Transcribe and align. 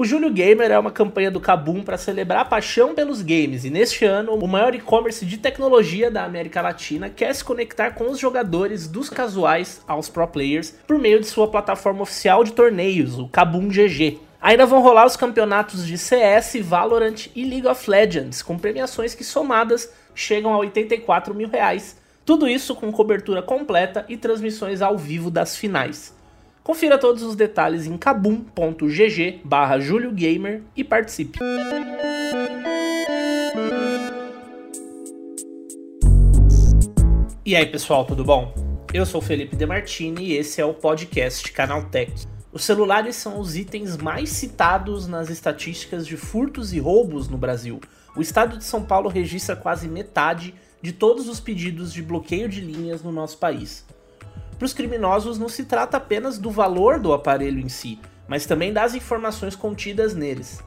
O 0.00 0.04
Júlio 0.06 0.32
Gamer 0.32 0.70
é 0.70 0.78
uma 0.78 0.90
campanha 0.90 1.30
do 1.30 1.38
Kabum 1.38 1.82
para 1.82 1.98
celebrar 1.98 2.40
a 2.40 2.44
paixão 2.46 2.94
pelos 2.94 3.20
games 3.20 3.66
e 3.66 3.70
neste 3.70 4.06
ano 4.06 4.32
o 4.32 4.48
maior 4.48 4.74
e-commerce 4.74 5.26
de 5.26 5.36
tecnologia 5.36 6.10
da 6.10 6.24
América 6.24 6.62
Latina 6.62 7.10
quer 7.10 7.34
se 7.34 7.44
conectar 7.44 7.90
com 7.90 8.10
os 8.10 8.18
jogadores 8.18 8.86
dos 8.88 9.10
casuais 9.10 9.82
aos 9.86 10.08
pro 10.08 10.26
players 10.26 10.74
por 10.86 10.98
meio 10.98 11.20
de 11.20 11.26
sua 11.26 11.48
plataforma 11.48 12.00
oficial 12.00 12.42
de 12.42 12.52
torneios, 12.52 13.18
o 13.18 13.28
Kabum 13.28 13.68
GG. 13.68 14.18
Ainda 14.40 14.64
vão 14.64 14.80
rolar 14.80 15.04
os 15.04 15.18
campeonatos 15.18 15.86
de 15.86 15.98
CS, 15.98 16.56
Valorant 16.62 17.26
e 17.36 17.44
League 17.44 17.68
of 17.68 17.90
Legends, 17.90 18.40
com 18.40 18.58
premiações 18.58 19.14
que 19.14 19.22
somadas 19.22 19.92
chegam 20.14 20.54
a 20.54 20.56
84 20.60 21.34
mil 21.34 21.50
reais. 21.50 21.98
Tudo 22.24 22.48
isso 22.48 22.74
com 22.74 22.90
cobertura 22.90 23.42
completa 23.42 24.06
e 24.08 24.16
transmissões 24.16 24.80
ao 24.80 24.96
vivo 24.96 25.30
das 25.30 25.58
finais. 25.58 26.18
Confira 26.62 26.98
todos 26.98 27.22
os 27.22 27.34
detalhes 27.34 27.86
em 27.86 27.96
kabum.gg 27.96 29.40
barra 29.44 29.78
Gamer 30.12 30.62
e 30.76 30.84
participe. 30.84 31.38
E 37.44 37.56
aí 37.56 37.66
pessoal, 37.66 38.04
tudo 38.04 38.22
bom? 38.22 38.54
Eu 38.92 39.06
sou 39.06 39.20
Felipe 39.20 39.56
Demartini 39.56 40.26
e 40.26 40.36
esse 40.36 40.60
é 40.60 40.64
o 40.64 40.74
podcast 40.74 41.50
Canaltech. 41.50 42.26
Os 42.52 42.64
celulares 42.64 43.16
são 43.16 43.40
os 43.40 43.56
itens 43.56 43.96
mais 43.96 44.28
citados 44.28 45.06
nas 45.06 45.30
estatísticas 45.30 46.06
de 46.06 46.16
furtos 46.16 46.72
e 46.72 46.78
roubos 46.78 47.28
no 47.28 47.38
Brasil. 47.38 47.80
O 48.16 48.20
estado 48.20 48.58
de 48.58 48.64
São 48.64 48.84
Paulo 48.84 49.08
registra 49.08 49.56
quase 49.56 49.88
metade 49.88 50.54
de 50.82 50.92
todos 50.92 51.28
os 51.28 51.40
pedidos 51.40 51.92
de 51.92 52.02
bloqueio 52.02 52.48
de 52.48 52.60
linhas 52.60 53.02
no 53.02 53.12
nosso 53.12 53.38
país. 53.38 53.84
Para 54.60 54.66
os 54.66 54.74
criminosos, 54.74 55.38
não 55.38 55.48
se 55.48 55.64
trata 55.64 55.96
apenas 55.96 56.36
do 56.36 56.50
valor 56.50 57.00
do 57.00 57.14
aparelho 57.14 57.58
em 57.58 57.70
si, 57.70 57.98
mas 58.28 58.44
também 58.44 58.74
das 58.74 58.94
informações 58.94 59.56
contidas 59.56 60.14
neles. 60.14 60.62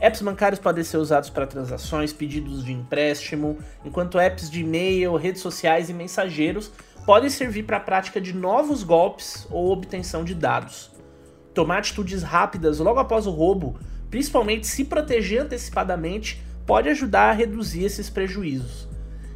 Apps 0.00 0.22
bancários 0.22 0.58
podem 0.58 0.82
ser 0.82 0.96
usados 0.96 1.28
para 1.28 1.46
transações, 1.46 2.14
pedidos 2.14 2.64
de 2.64 2.72
empréstimo, 2.72 3.58
enquanto 3.84 4.18
apps 4.18 4.48
de 4.48 4.60
e-mail, 4.60 5.14
redes 5.16 5.42
sociais 5.42 5.90
e 5.90 5.92
mensageiros 5.92 6.72
podem 7.04 7.28
servir 7.28 7.64
para 7.64 7.76
a 7.76 7.80
prática 7.80 8.22
de 8.22 8.32
novos 8.32 8.82
golpes 8.82 9.46
ou 9.50 9.70
obtenção 9.70 10.24
de 10.24 10.34
dados. 10.34 10.90
Tomar 11.52 11.80
atitudes 11.80 12.22
rápidas 12.22 12.78
logo 12.78 13.00
após 13.00 13.26
o 13.26 13.30
roubo, 13.30 13.78
principalmente 14.08 14.66
se 14.66 14.82
proteger 14.82 15.42
antecipadamente, 15.42 16.42
pode 16.64 16.88
ajudar 16.88 17.28
a 17.28 17.34
reduzir 17.34 17.84
esses 17.84 18.08
prejuízos. 18.08 18.85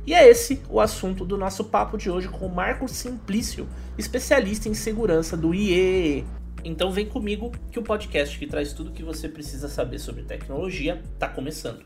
E 0.06 0.14
é 0.14 0.26
esse 0.26 0.62
o 0.68 0.80
assunto 0.80 1.24
do 1.24 1.36
nosso 1.36 1.64
papo 1.64 1.98
de 1.98 2.10
hoje 2.10 2.28
com 2.28 2.46
o 2.46 2.54
Marco 2.54 2.88
Simplício, 2.88 3.68
especialista 3.98 4.68
em 4.68 4.74
segurança 4.74 5.36
do 5.36 5.54
IEEE. 5.54 6.24
Então 6.64 6.90
vem 6.90 7.06
comigo 7.06 7.52
que 7.70 7.78
o 7.78 7.82
podcast 7.82 8.38
que 8.38 8.46
traz 8.46 8.72
tudo 8.72 8.90
o 8.90 8.92
que 8.92 9.02
você 9.02 9.28
precisa 9.28 9.68
saber 9.68 9.98
sobre 9.98 10.22
tecnologia 10.22 11.02
está 11.14 11.28
começando. 11.28 11.84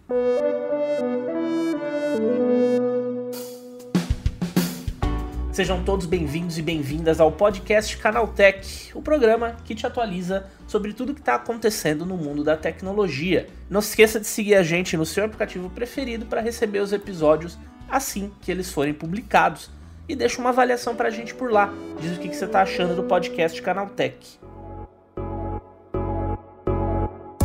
Sejam 5.53 5.85
todos 5.85 6.07
bem-vindos 6.07 6.59
e 6.59 6.63
bem-vindas 6.63 7.21
ao 7.21 7.31
podcast 7.31 7.97
Canaltech, 7.99 8.91
o 8.93 9.01
programa 9.01 9.57
que 9.65 9.73
te 9.73 9.87
atualiza 9.87 10.51
sobre 10.67 10.93
tudo 10.93 11.15
que 11.15 11.21
está 11.21 11.37
acontecendo 11.37 12.05
no 12.05 12.17
mundo 12.17 12.43
da 12.43 12.57
tecnologia. 12.57 13.47
Não 13.71 13.81
se 13.81 13.91
esqueça 13.91 14.19
de 14.19 14.27
seguir 14.27 14.57
a 14.57 14.65
gente 14.65 14.97
no 14.97 15.07
seu 15.07 15.25
aplicativo 15.25 15.71
preferido 15.71 16.27
para 16.27 16.41
receber 16.41 16.81
os 16.81 16.93
episódios 16.93 17.57
assim 17.95 18.33
que 18.41 18.51
eles 18.51 18.71
forem 18.71 18.93
publicados. 18.93 19.71
E 20.09 20.15
deixa 20.15 20.41
uma 20.41 20.51
avaliação 20.51 20.95
pra 20.95 21.11
gente 21.11 21.35
por 21.35 21.51
lá. 21.51 21.73
Diz 22.01 22.17
o 22.17 22.21
que, 22.21 22.35
você 22.35 22.47
tá 22.47 22.61
achando 22.61 22.95
do 22.95 23.05
podcast 23.05 23.61
Canaltech. 23.63 24.39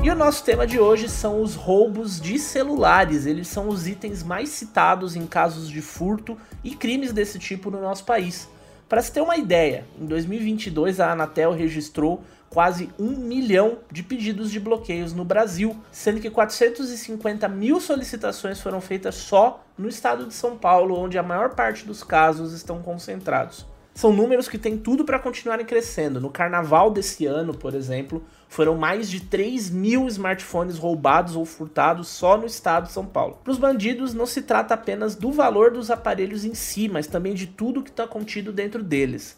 E 0.04 0.10
o 0.10 0.16
nosso 0.16 0.44
tema 0.44 0.66
de 0.66 0.80
hoje 0.80 1.08
são 1.08 1.42
os 1.42 1.56
roubos 1.56 2.20
de 2.20 2.40
celulares. 2.40 3.26
Eles 3.26 3.48
são 3.48 3.70
os 3.70 3.88
itens 3.88 4.24
mais 4.24 4.50
citados 4.50 5.16
em 5.16 5.26
casos 5.26 5.70
de 5.70 5.82
furto 5.82 6.38
e 6.64 6.76
crimes 6.76 7.14
desse 7.14 7.38
tipo 7.38 7.70
no 7.70 7.80
nosso 7.80 8.04
país. 8.04 8.50
Para 8.90 9.02
se 9.02 9.12
ter 9.12 9.22
uma 9.22 9.38
ideia, 9.38 9.86
em 10.02 10.06
2022 10.06 11.00
a 11.00 11.12
Anatel 11.12 11.54
registrou 11.54 12.24
quase 12.50 12.90
um 13.00 13.12
milhão 13.16 13.80
de 13.92 14.04
pedidos 14.04 14.52
de 14.52 14.60
bloqueios 14.60 15.14
no 15.14 15.24
Brasil, 15.24 15.76
sendo 15.92 16.20
que 16.20 16.30
450 16.30 17.48
mil 17.48 17.80
solicitações 17.80 18.60
foram 18.60 18.82
feitas 18.82 19.16
só 19.16 19.64
no 19.78 19.88
estado 19.88 20.26
de 20.26 20.34
São 20.34 20.58
Paulo, 20.58 20.98
onde 20.98 21.18
a 21.18 21.24
maior 21.24 21.56
parte 21.56 21.86
dos 21.86 22.04
casos 22.04 22.54
estão 22.54 22.82
concentrados. 22.82 23.66
São 24.00 24.14
números 24.14 24.48
que 24.48 24.58
têm 24.58 24.78
tudo 24.78 25.04
para 25.04 25.20
continuarem 25.20 25.66
crescendo. 25.66 26.22
No 26.22 26.30
carnaval 26.30 26.90
desse 26.90 27.26
ano, 27.26 27.54
por 27.54 27.74
exemplo, 27.74 28.24
foram 28.48 28.78
mais 28.78 29.10
de 29.10 29.20
3 29.20 29.70
mil 29.70 30.08
smartphones 30.08 30.78
roubados 30.78 31.36
ou 31.36 31.44
furtados 31.44 32.08
só 32.08 32.38
no 32.38 32.46
estado 32.46 32.86
de 32.88 32.94
São 32.94 33.06
Paulo. 33.06 33.40
Para 33.44 33.52
os 33.52 33.58
bandidos, 33.58 34.14
não 34.14 34.26
se 34.26 34.42
trata 34.42 34.74
apenas 34.74 35.16
do 35.16 35.32
valor 35.32 35.72
dos 35.72 35.92
aparelhos 35.92 36.46
em 36.46 36.54
si, 36.54 36.88
mas 36.88 37.08
também 37.08 37.34
de 37.34 37.48
tudo 37.48 37.84
que 37.84 37.90
está 37.90 38.08
contido 38.08 38.54
dentro 38.54 38.82
deles. 38.82 39.38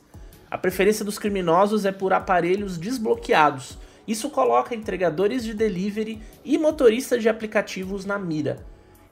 A 0.51 0.57
preferência 0.57 1.06
dos 1.06 1.17
criminosos 1.17 1.85
é 1.85 1.94
por 1.94 2.12
aparelhos 2.12 2.78
desbloqueados. 2.78 3.78
Isso 4.06 4.29
coloca 4.29 4.75
entregadores 4.75 5.45
de 5.45 5.53
delivery 5.53 6.22
e 6.44 6.57
motoristas 6.57 7.22
de 7.22 7.29
aplicativos 7.29 8.03
na 8.03 8.19
mira. 8.19 8.66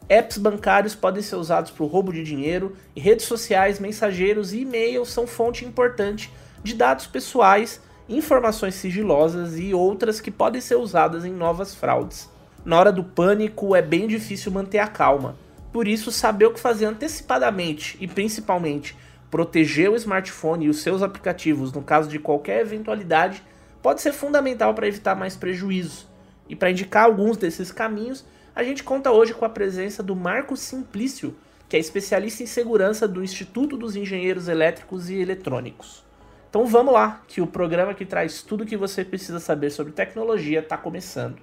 Apps 0.09 0.38
bancários 0.38 0.95
podem 0.95 1.23
ser 1.23 1.38
usados 1.38 1.72
para 1.72 1.83
o 1.85 1.88
roubo 1.88 2.11
de 2.11 2.23
dinheiro 2.23 2.75
e 2.94 2.99
redes 2.99 3.25
sociais, 3.25 3.79
mensageiros 3.79 4.51
e 4.51 4.61
e-mails 4.61 5.07
são 5.09 5.25
fonte 5.25 5.63
importante 5.63 6.29
de 6.61 6.75
dados 6.75 7.07
pessoais, 7.07 7.79
informações 8.09 8.75
sigilosas 8.75 9.57
e 9.57 9.73
outras 9.73 10.19
que 10.19 10.31
podem 10.31 10.59
ser 10.59 10.75
usadas 10.75 11.23
em 11.23 11.31
novas 11.31 11.73
fraudes. 11.73 12.29
Na 12.66 12.78
hora 12.78 12.91
do 12.91 13.03
pânico 13.03 13.73
é 13.78 13.81
bem 13.81 14.07
difícil 14.07 14.51
manter 14.51 14.79
a 14.79 14.88
calma. 14.88 15.38
Por 15.72 15.88
isso, 15.88 16.11
saber 16.11 16.47
o 16.47 16.53
que 16.53 16.59
fazer 16.59 16.85
antecipadamente 16.85 17.95
e 18.01 18.07
principalmente 18.09 18.97
proteger 19.29 19.90
o 19.90 19.95
smartphone 19.95 20.66
e 20.66 20.69
os 20.69 20.81
seus 20.81 21.01
aplicativos 21.01 21.72
no 21.72 21.81
caso 21.81 22.09
de 22.09 22.19
qualquer 22.19 22.62
eventualidade 22.62 23.44
pode 23.81 24.01
ser 24.01 24.12
fundamental 24.12 24.73
para 24.73 24.88
evitar 24.88 25.16
mais 25.16 25.35
prejuízos. 25.35 26.07
E 26.47 26.56
para 26.56 26.72
indicar 26.72 27.06
alguns 27.06 27.38
desses 27.38 27.72
caminhos, 27.72 28.25
a 28.56 28.63
gente 28.63 28.84
conta 28.84 29.12
hoje 29.12 29.34
com 29.34 29.45
a 29.45 29.50
presença 29.50 30.01
do 30.01 30.16
Marco 30.16 30.57
Simplício, 30.57 31.35
que 31.69 31.78
é 31.78 31.79
especialista 31.79 32.41
em 32.41 32.47
segurança 32.47 33.07
do 33.07 33.23
Instituto 33.23 33.78
dos 33.78 33.95
Engenheiros 33.95 34.47
Elétricos 34.47 35.09
e 35.09 35.16
Eletrônicos. 35.16 36.03
Então 36.50 36.66
vamos 36.66 36.91
lá, 36.91 37.22
que 37.28 37.41
o 37.41 37.47
programa 37.47 37.94
que 37.94 38.03
traz 38.03 38.41
tudo 38.41 38.63
o 38.63 38.66
que 38.66 38.75
você 38.75 39.06
precisa 39.06 39.40
saber 39.40 39.69
sobre 39.69 39.94
tecnologia 39.94 40.59
está 40.59 40.75
começando. 40.75 41.38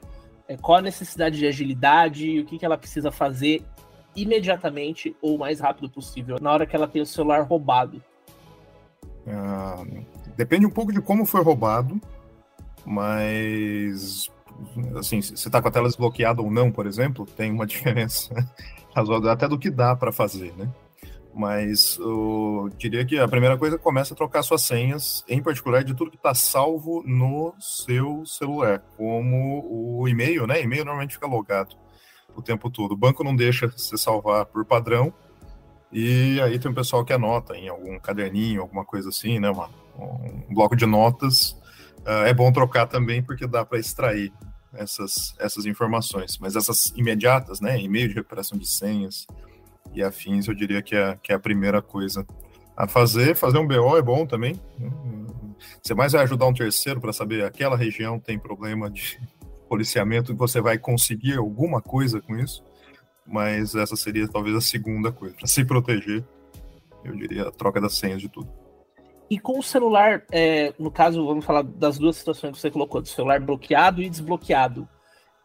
É, 0.48 0.56
qual 0.56 0.78
a 0.78 0.82
necessidade 0.82 1.38
de 1.38 1.46
agilidade, 1.46 2.40
o 2.40 2.44
que, 2.44 2.58
que 2.58 2.64
ela 2.64 2.76
precisa 2.76 3.12
fazer 3.12 3.62
imediatamente 4.16 5.14
ou 5.20 5.36
o 5.36 5.38
mais 5.38 5.60
rápido 5.60 5.90
possível, 5.90 6.38
na 6.40 6.50
hora 6.50 6.66
que 6.66 6.74
ela 6.74 6.88
tem 6.88 7.02
o 7.02 7.06
celular 7.06 7.42
roubado? 7.42 8.02
Ah, 9.26 9.84
depende 10.36 10.66
um 10.66 10.70
pouco 10.70 10.92
de 10.92 11.00
como 11.00 11.26
foi 11.26 11.42
roubado, 11.42 12.00
mas 12.84 14.30
assim, 14.96 15.20
se 15.20 15.34
está 15.34 15.60
com 15.60 15.68
a 15.68 15.70
tela 15.70 15.88
desbloqueada 15.88 16.40
ou 16.40 16.50
não, 16.50 16.72
por 16.72 16.86
exemplo, 16.86 17.26
tem 17.26 17.52
uma 17.52 17.66
diferença 17.68 18.34
razoável 18.94 19.30
até 19.30 19.46
do 19.46 19.58
que 19.58 19.70
dá 19.70 19.94
para 19.94 20.10
fazer, 20.10 20.54
né? 20.56 20.68
Mas 21.34 21.98
eu 21.98 22.70
diria 22.78 23.04
que 23.04 23.18
a 23.18 23.28
primeira 23.28 23.58
coisa 23.58 23.76
começa 23.76 24.14
a 24.14 24.16
trocar 24.16 24.42
suas 24.42 24.62
senhas, 24.62 25.22
em 25.28 25.42
particular 25.42 25.84
de 25.84 25.94
tudo 25.94 26.10
que 26.10 26.16
está 26.16 26.34
salvo 26.34 27.02
no 27.04 27.54
seu 27.60 28.24
celular, 28.24 28.82
como 28.96 30.00
o 30.00 30.08
e-mail, 30.08 30.46
né? 30.46 30.62
E-mail 30.62 30.86
normalmente 30.86 31.12
fica 31.12 31.26
logado 31.26 31.76
o 32.40 32.42
tempo 32.42 32.70
todo. 32.70 32.92
O 32.92 32.96
banco 32.96 33.24
não 33.24 33.34
deixa 33.34 33.68
você 33.68 33.96
salvar 33.96 34.46
por 34.46 34.64
padrão. 34.64 35.12
E 35.92 36.40
aí 36.40 36.58
tem 36.58 36.70
um 36.70 36.74
pessoal 36.74 37.04
que 37.04 37.12
anota 37.12 37.56
em 37.56 37.68
algum 37.68 37.98
caderninho, 37.98 38.60
alguma 38.60 38.84
coisa 38.84 39.08
assim, 39.08 39.38
né? 39.38 39.50
Uma, 39.50 39.70
um 39.98 40.54
bloco 40.54 40.76
de 40.76 40.86
notas. 40.86 41.52
Uh, 42.00 42.26
é 42.26 42.34
bom 42.34 42.50
trocar 42.52 42.86
também 42.86 43.22
porque 43.22 43.46
dá 43.46 43.64
para 43.64 43.78
extrair 43.78 44.32
essas, 44.74 45.34
essas 45.38 45.64
informações. 45.66 46.38
Mas 46.38 46.56
essas 46.56 46.92
imediatas, 46.96 47.60
né? 47.60 47.80
E-mail 47.80 48.08
de 48.08 48.14
recuperação 48.14 48.58
de 48.58 48.68
senhas 48.68 49.26
e 49.94 50.02
afins, 50.02 50.46
eu 50.48 50.54
diria 50.54 50.82
que 50.82 50.94
é, 50.94 51.16
que 51.22 51.32
é 51.32 51.34
a 51.34 51.40
primeira 51.40 51.80
coisa 51.80 52.26
a 52.76 52.86
fazer. 52.86 53.34
Fazer 53.34 53.58
um 53.58 53.66
BO 53.66 53.96
é 53.96 54.02
bom 54.02 54.26
também. 54.26 54.60
Você 55.82 55.94
mais 55.94 56.12
vai 56.12 56.22
ajudar 56.22 56.46
um 56.46 56.52
terceiro 56.52 57.00
para 57.00 57.12
saber 57.12 57.44
aquela 57.44 57.76
região 57.76 58.20
tem 58.20 58.38
problema 58.38 58.90
de 58.90 59.18
policiamento 59.68 60.34
você 60.34 60.60
vai 60.60 60.78
conseguir 60.78 61.36
alguma 61.36 61.80
coisa 61.80 62.20
com 62.20 62.36
isso, 62.36 62.64
mas 63.26 63.74
essa 63.74 63.96
seria 63.96 64.28
talvez 64.28 64.56
a 64.56 64.60
segunda 64.60 65.12
coisa. 65.12 65.34
Para 65.34 65.46
se 65.46 65.64
proteger, 65.64 66.24
eu 67.04 67.14
diria 67.14 67.48
a 67.48 67.50
troca 67.50 67.80
das 67.80 67.96
senhas 67.96 68.20
de 68.20 68.28
tudo. 68.28 68.48
E 69.28 69.38
com 69.38 69.58
o 69.58 69.62
celular, 69.62 70.22
é, 70.30 70.72
no 70.78 70.90
caso, 70.90 71.26
vamos 71.26 71.44
falar 71.44 71.62
das 71.62 71.98
duas 71.98 72.16
situações 72.16 72.52
que 72.52 72.60
você 72.60 72.70
colocou, 72.70 73.02
do 73.02 73.08
celular 73.08 73.40
bloqueado 73.40 74.00
e 74.00 74.08
desbloqueado. 74.08 74.88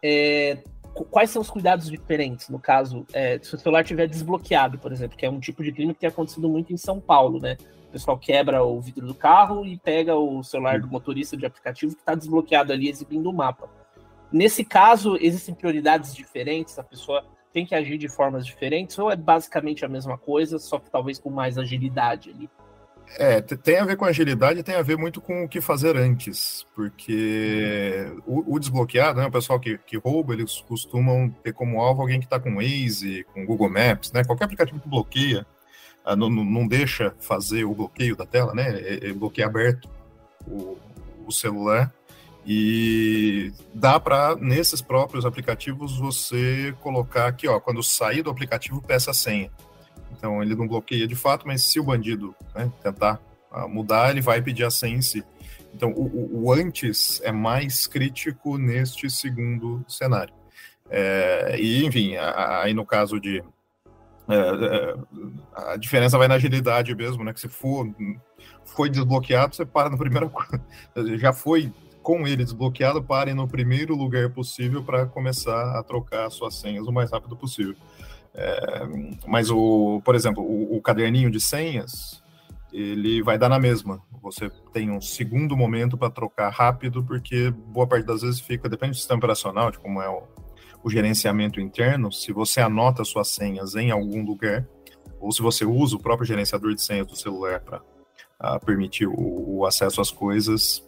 É, 0.04 0.60
quais 1.10 1.32
são 1.32 1.42
os 1.42 1.50
cuidados 1.50 1.90
diferentes, 1.90 2.50
no 2.50 2.60
caso, 2.60 3.06
é, 3.12 3.40
se 3.42 3.56
o 3.56 3.58
celular 3.58 3.82
estiver 3.82 4.08
desbloqueado, 4.08 4.78
por 4.78 4.92
exemplo, 4.92 5.18
que 5.18 5.26
é 5.26 5.30
um 5.30 5.40
tipo 5.40 5.64
de 5.64 5.72
crime 5.72 5.94
que 5.94 6.02
tem 6.02 6.10
acontecido 6.10 6.48
muito 6.48 6.72
em 6.72 6.78
São 6.78 7.00
Paulo, 7.00 7.40
né? 7.40 7.58
O 7.88 7.92
pessoal 7.92 8.18
quebra 8.18 8.64
o 8.64 8.80
vidro 8.80 9.08
do 9.08 9.16
carro 9.16 9.66
e 9.66 9.78
pega 9.78 10.16
o 10.16 10.44
celular 10.44 10.80
do 10.80 10.88
motorista 10.88 11.36
de 11.36 11.46
aplicativo 11.46 11.94
que 11.94 12.02
está 12.02 12.14
desbloqueado 12.14 12.72
ali, 12.72 12.88
exibindo 12.88 13.30
o 13.30 13.34
mapa. 13.34 13.70
Nesse 14.32 14.64
caso, 14.64 15.18
existem 15.20 15.54
prioridades 15.54 16.16
diferentes, 16.16 16.80
a 16.80 16.84
pessoa 16.84 17.26
tem 17.52 17.66
que 17.66 17.76
agir 17.76 17.98
de 17.98 18.08
formas 18.08 18.46
diferentes, 18.46 18.98
ou 18.98 19.12
é 19.12 19.16
basicamente 19.16 19.84
a 19.84 19.90
mesma 19.90 20.18
coisa, 20.18 20.58
só 20.58 20.80
que 20.80 20.90
talvez 20.90 21.20
com 21.20 21.30
mais 21.30 21.58
agilidade 21.58 22.30
ali? 22.30 22.50
É, 23.18 23.42
tem 23.42 23.78
a 23.78 23.84
ver 23.84 23.98
com 23.98 24.06
agilidade 24.06 24.64
tem 24.64 24.76
a 24.76 24.82
ver 24.82 24.98
muito 24.98 25.20
com 25.20 25.44
o 25.44 25.50
que 25.50 25.60
fazer 25.60 25.98
antes, 25.98 26.66
porque 26.74 28.06
o, 28.26 28.56
o 28.56 28.60
desbloqueado, 28.60 29.20
né, 29.20 29.28
o 29.28 29.32
pessoal 29.32 29.60
que, 29.60 29.78
que 29.80 29.98
rouba, 29.98 30.34
eles 30.34 30.62
costumam 30.62 31.30
ter 31.44 31.52
como 31.52 31.82
alvo 31.82 32.02
alguém 32.02 32.20
que 32.20 32.26
está 32.26 32.40
com 32.40 32.56
Waze, 32.56 33.26
com 33.34 33.46
Google 33.46 33.70
Maps, 33.70 34.14
né, 34.14 34.24
qualquer 34.24 34.46
aplicativo 34.46 34.80
que 34.80 34.88
bloqueia, 34.88 35.46
ah, 36.06 36.16
não, 36.16 36.30
não 36.30 36.66
deixa 36.66 37.14
fazer 37.20 37.66
o 37.66 37.76
bloqueio 37.76 38.16
da 38.16 38.26
tela, 38.26 38.54
né, 38.54 38.80
é, 38.80 39.10
é 39.10 39.14
bloqueio 39.14 39.46
aberto 39.46 39.90
o, 40.48 40.78
o 41.28 41.32
celular, 41.34 41.94
e 42.46 43.54
dá 43.74 44.00
para, 44.00 44.36
nesses 44.36 44.82
próprios 44.82 45.26
aplicativos, 45.26 45.98
você 45.98 46.76
colocar 46.82 47.28
aqui, 47.28 47.48
ó, 47.48 47.60
quando 47.60 47.84
sair 47.84 48.24
do 48.24 48.30
aplicativo, 48.30 48.82
peça 48.82 49.12
a 49.12 49.14
senha. 49.14 49.52
Então 50.12 50.42
ele 50.42 50.56
não 50.56 50.68
bloqueia 50.68 51.08
de 51.08 51.16
fato, 51.16 51.48
mas 51.48 51.64
se 51.64 51.80
o 51.80 51.84
bandido 51.84 52.36
né, 52.56 52.72
tentar 52.82 53.20
uh, 53.52 53.68
mudar, 53.68 54.12
ele 54.12 54.22
vai 54.22 54.42
pedir 54.42 54.64
a 54.64 54.72
senha 54.72 54.98
em 54.98 55.02
si. 55.02 55.24
Então 55.74 55.92
o, 55.92 56.46
o, 56.46 56.52
antes 56.52 57.22
é 57.24 57.32
mais 57.32 57.88
crítico 57.88 58.58
neste 58.58 59.10
segundo 59.10 59.84
cenário. 59.88 60.34
É, 60.90 61.56
e 61.58 61.86
enfim, 61.86 62.16
aí 62.18 62.74
no 62.74 62.86
caso 62.86 63.20
de 63.20 63.42
é, 64.28 64.36
é, 64.36 64.96
a 65.56 65.78
diferença 65.78 66.18
vai 66.18 66.28
na 66.28 66.36
agilidade 66.36 66.94
mesmo, 66.94 67.24
né? 67.24 67.34
Que 67.34 67.40
se 67.40 67.48
for 67.48 67.88
foi 68.66 68.90
desbloqueado, 68.90 69.56
você 69.56 69.66
para 69.66 69.90
no 69.90 69.98
primeiro 69.98 70.32
já 71.18 71.32
foi 71.32 71.72
com 72.02 72.28
ele 72.28 72.44
desbloqueado, 72.44 73.04
pare 73.04 73.34
no 73.34 73.48
primeiro 73.48 73.96
lugar 73.96 74.30
possível 74.30 74.84
para 74.84 75.06
começar 75.06 75.78
a 75.78 75.84
trocar 75.84 76.30
suas 76.30 76.56
senhas 76.56 76.88
o 76.88 76.92
mais 76.92 77.12
rápido 77.12 77.36
possível. 77.36 77.76
É, 78.34 78.88
mas, 79.28 79.50
o, 79.50 80.02
por 80.04 80.16
exemplo, 80.16 80.44
o, 80.44 80.78
o, 80.78 80.82
caderninho 80.82 81.30
de 81.30 81.40
senhas, 81.40 82.24
ele 82.72 83.22
vai 83.22 83.38
dar 83.38 83.50
na 83.50 83.60
mesma. 83.60 84.02
Você 84.22 84.50
tem 84.72 84.90
um 84.90 85.02
segundo 85.02 85.56
momento 85.58 85.98
para 85.98 86.10
trocar 86.10 86.50
rápido, 86.50 87.04
porque 87.04 87.52
boa 87.52 87.88
parte 87.88 88.06
das 88.06 88.22
vezes 88.22 88.40
fica, 88.40 88.70
depende 88.70 88.94
do 88.94 88.98
sistema 88.98 89.18
operacional, 89.18 89.72
de 89.72 89.80
como 89.80 90.02
é 90.02 90.10
o, 90.10 90.24
o 90.84 90.90
gerenciamento 90.90 91.60
interno, 91.60 92.12
se 92.12 92.32
você 92.32 92.62
anota 92.62 93.04
suas 93.04 93.30
senhas 93.30 93.76
em 93.76 93.92
algum 93.92 94.24
lugar, 94.24 94.66
ou 95.20 95.32
se 95.32 95.42
você 95.42 95.66
usa 95.66 95.96
o 95.96 96.02
próprio 96.02 96.26
gerenciador 96.26 96.74
de 96.74 96.82
senhas 96.82 97.06
do 97.06 97.16
celular 97.16 97.60
para 97.60 98.60
permitir 98.60 99.08
o, 99.08 99.58
o, 99.58 99.66
acesso 99.66 100.02
às 100.02 100.10
coisas 100.10 100.84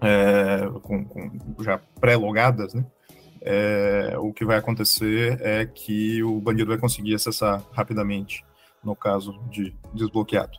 é, 0.00 0.68
com, 0.82 1.04
com, 1.04 1.30
já 1.60 1.78
pré-logadas, 2.00 2.74
né? 2.74 2.84
é, 3.42 4.14
o 4.18 4.32
que 4.32 4.44
vai 4.44 4.58
acontecer 4.58 5.40
é 5.40 5.64
que 5.66 6.22
o 6.22 6.40
bandido 6.40 6.70
vai 6.70 6.78
conseguir 6.78 7.14
acessar 7.14 7.62
rapidamente, 7.72 8.44
no 8.82 8.94
caso 8.94 9.38
de 9.50 9.74
desbloqueado. 9.94 10.58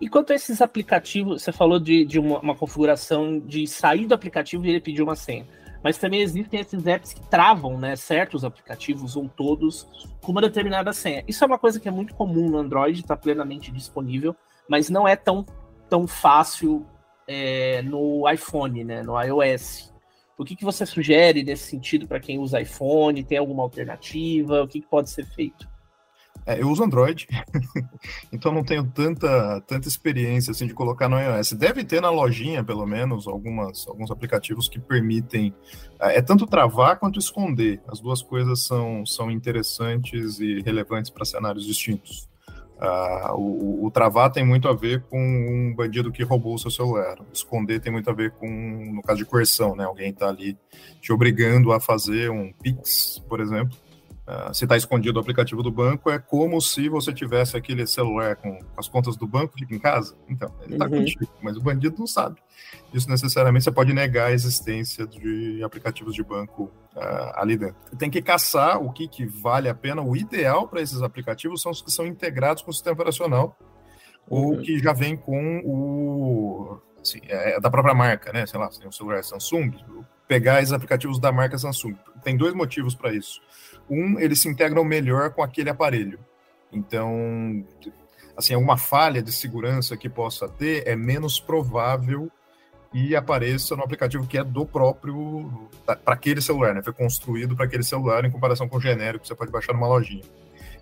E 0.00 0.08
quanto 0.08 0.32
a 0.32 0.36
esses 0.36 0.60
aplicativos, 0.62 1.42
você 1.42 1.52
falou 1.52 1.78
de, 1.78 2.04
de 2.04 2.18
uma, 2.18 2.38
uma, 2.38 2.54
configuração 2.54 3.40
de 3.40 3.66
sair 3.66 4.06
do 4.06 4.14
aplicativo 4.14 4.64
e 4.64 4.70
ele 4.70 4.80
pedir 4.80 5.02
uma 5.02 5.16
senha. 5.16 5.46
Mas 5.82 5.98
também 5.98 6.20
existem 6.20 6.60
esses 6.60 6.86
apps 6.86 7.12
que 7.12 7.20
travam 7.28 7.78
né, 7.78 7.96
certos 7.96 8.44
aplicativos, 8.44 9.16
ou 9.16 9.28
todos, 9.28 9.86
com 10.20 10.32
uma 10.32 10.40
determinada 10.40 10.92
senha. 10.92 11.24
Isso 11.26 11.42
é 11.42 11.46
uma 11.46 11.58
coisa 11.58 11.80
que 11.80 11.88
é 11.88 11.90
muito 11.90 12.14
comum 12.14 12.48
no 12.48 12.58
Android, 12.58 13.00
está 13.00 13.16
plenamente 13.16 13.72
disponível, 13.72 14.34
mas 14.68 14.88
não 14.88 15.06
é 15.06 15.16
tão, 15.16 15.44
tão 15.88 16.06
fácil 16.06 16.86
é, 17.28 17.82
no 17.82 18.28
iPhone, 18.28 18.82
né, 18.82 19.02
no 19.02 19.20
iOS. 19.20 19.92
O 20.38 20.44
que, 20.44 20.56
que 20.56 20.64
você 20.64 20.86
sugere 20.86 21.42
nesse 21.42 21.64
sentido 21.64 22.08
para 22.08 22.18
quem 22.18 22.38
usa 22.38 22.60
iPhone? 22.60 23.22
Tem 23.22 23.36
alguma 23.36 23.62
alternativa? 23.62 24.62
O 24.62 24.68
que, 24.68 24.80
que 24.80 24.86
pode 24.88 25.10
ser 25.10 25.26
feito? 25.26 25.68
É, 26.46 26.62
eu 26.62 26.70
uso 26.70 26.82
Android, 26.82 27.28
então 28.32 28.50
não 28.50 28.64
tenho 28.64 28.82
tanta, 28.82 29.60
tanta 29.66 29.86
experiência 29.86 30.52
assim 30.52 30.66
de 30.66 30.72
colocar 30.72 31.06
no 31.06 31.20
iOS. 31.20 31.52
Deve 31.52 31.84
ter 31.84 32.00
na 32.00 32.08
lojinha, 32.08 32.64
pelo 32.64 32.86
menos, 32.86 33.26
algumas, 33.26 33.86
alguns 33.86 34.10
aplicativos 34.10 34.66
que 34.66 34.80
permitem 34.80 35.54
é, 36.00 36.16
é 36.16 36.22
tanto 36.22 36.46
travar 36.46 36.98
quanto 36.98 37.18
esconder. 37.18 37.82
As 37.86 38.00
duas 38.00 38.22
coisas 38.22 38.64
são, 38.64 39.04
são 39.04 39.30
interessantes 39.30 40.40
e 40.40 40.62
relevantes 40.62 41.10
para 41.10 41.26
cenários 41.26 41.66
distintos. 41.66 42.28
Uh, 42.78 43.34
o, 43.34 43.86
o, 43.86 43.90
travar 43.90 44.30
tem 44.30 44.44
muito 44.44 44.68
a 44.68 44.72
ver 44.72 45.02
com 45.10 45.18
um 45.18 45.74
bandido 45.74 46.12
que 46.12 46.22
roubou 46.22 46.54
o 46.54 46.58
seu 46.58 46.70
celular. 46.70 47.18
Esconder 47.32 47.80
tem 47.80 47.92
muito 47.92 48.08
a 48.08 48.12
ver 48.12 48.30
com, 48.30 48.48
no 48.94 49.02
caso 49.02 49.18
de 49.18 49.24
coerção, 49.24 49.74
né? 49.74 49.84
Alguém 49.84 50.10
está 50.10 50.28
ali 50.28 50.56
te 51.00 51.12
obrigando 51.12 51.72
a 51.72 51.80
fazer 51.80 52.30
um 52.30 52.52
Pix, 52.52 53.20
por 53.28 53.40
exemplo. 53.40 53.76
Uh, 54.28 54.52
se 54.52 54.64
está 54.64 54.76
escondido 54.76 55.16
o 55.16 55.20
aplicativo 55.22 55.62
do 55.62 55.70
banco, 55.70 56.10
é 56.10 56.18
como 56.18 56.60
se 56.60 56.86
você 56.86 57.14
tivesse 57.14 57.56
aquele 57.56 57.86
celular 57.86 58.36
com 58.36 58.58
as 58.76 58.86
contas 58.86 59.16
do 59.16 59.26
banco, 59.26 59.54
fica 59.58 59.74
em 59.74 59.78
casa. 59.78 60.14
Então, 60.28 60.54
ele 60.60 60.74
está 60.74 60.84
uhum. 60.84 60.98
contigo, 60.98 61.26
mas 61.40 61.56
o 61.56 61.62
bandido 61.62 61.96
não 61.98 62.06
sabe. 62.06 62.36
Isso 62.92 63.08
necessariamente 63.08 63.64
você 63.64 63.70
pode 63.70 63.94
negar 63.94 64.26
a 64.26 64.32
existência 64.32 65.06
de 65.06 65.62
aplicativos 65.64 66.14
de 66.14 66.22
banco 66.22 66.64
uh, 66.94 67.32
ali 67.36 67.56
dentro. 67.56 67.76
Tem 67.96 68.10
que 68.10 68.20
caçar 68.20 68.82
o 68.82 68.92
que, 68.92 69.08
que 69.08 69.24
vale 69.24 69.66
a 69.66 69.74
pena. 69.74 70.02
O 70.02 70.14
ideal 70.14 70.68
para 70.68 70.82
esses 70.82 71.00
aplicativos 71.00 71.62
são 71.62 71.72
os 71.72 71.80
que 71.80 71.90
são 71.90 72.06
integrados 72.06 72.62
com 72.62 72.70
o 72.70 72.74
sistema 72.74 72.92
operacional 72.92 73.56
ou 74.28 74.56
uhum. 74.56 74.62
que 74.62 74.78
já 74.78 74.92
vem 74.92 75.16
com 75.16 75.62
o 75.64 76.78
assim, 77.00 77.20
é, 77.28 77.58
da 77.58 77.70
própria 77.70 77.94
marca, 77.94 78.30
né? 78.30 78.46
Sei 78.46 78.60
lá, 78.60 78.70
se 78.70 78.78
tem 78.78 78.88
um 78.88 78.92
celular 78.92 79.24
Samsung, 79.24 79.72
pegar 80.26 80.60
esses 80.60 80.72
aplicativos 80.72 81.18
da 81.18 81.32
marca 81.32 81.56
Samsung. 81.56 81.96
Tem 82.22 82.36
dois 82.36 82.52
motivos 82.52 82.94
para 82.94 83.14
isso. 83.14 83.40
Um, 83.90 84.18
eles 84.18 84.40
se 84.40 84.48
integram 84.48 84.84
melhor 84.84 85.30
com 85.30 85.42
aquele 85.42 85.70
aparelho. 85.70 86.18
Então, 86.72 87.64
assim, 88.36 88.54
alguma 88.54 88.76
falha 88.76 89.22
de 89.22 89.32
segurança 89.32 89.96
que 89.96 90.08
possa 90.08 90.48
ter 90.48 90.86
é 90.86 90.94
menos 90.94 91.40
provável 91.40 92.30
e 92.92 93.14
apareça 93.14 93.76
no 93.76 93.82
aplicativo 93.82 94.26
que 94.26 94.38
é 94.38 94.44
do 94.44 94.64
próprio 94.64 95.68
para 95.84 96.14
aquele 96.14 96.40
celular, 96.40 96.74
né? 96.74 96.82
Foi 96.82 96.92
construído 96.92 97.54
para 97.54 97.66
aquele 97.66 97.82
celular 97.82 98.24
em 98.24 98.30
comparação 98.30 98.68
com 98.68 98.76
o 98.76 98.80
genérico 98.80 99.22
que 99.22 99.28
você 99.28 99.34
pode 99.34 99.50
baixar 99.50 99.72
numa 99.72 99.88
lojinha. 99.88 100.24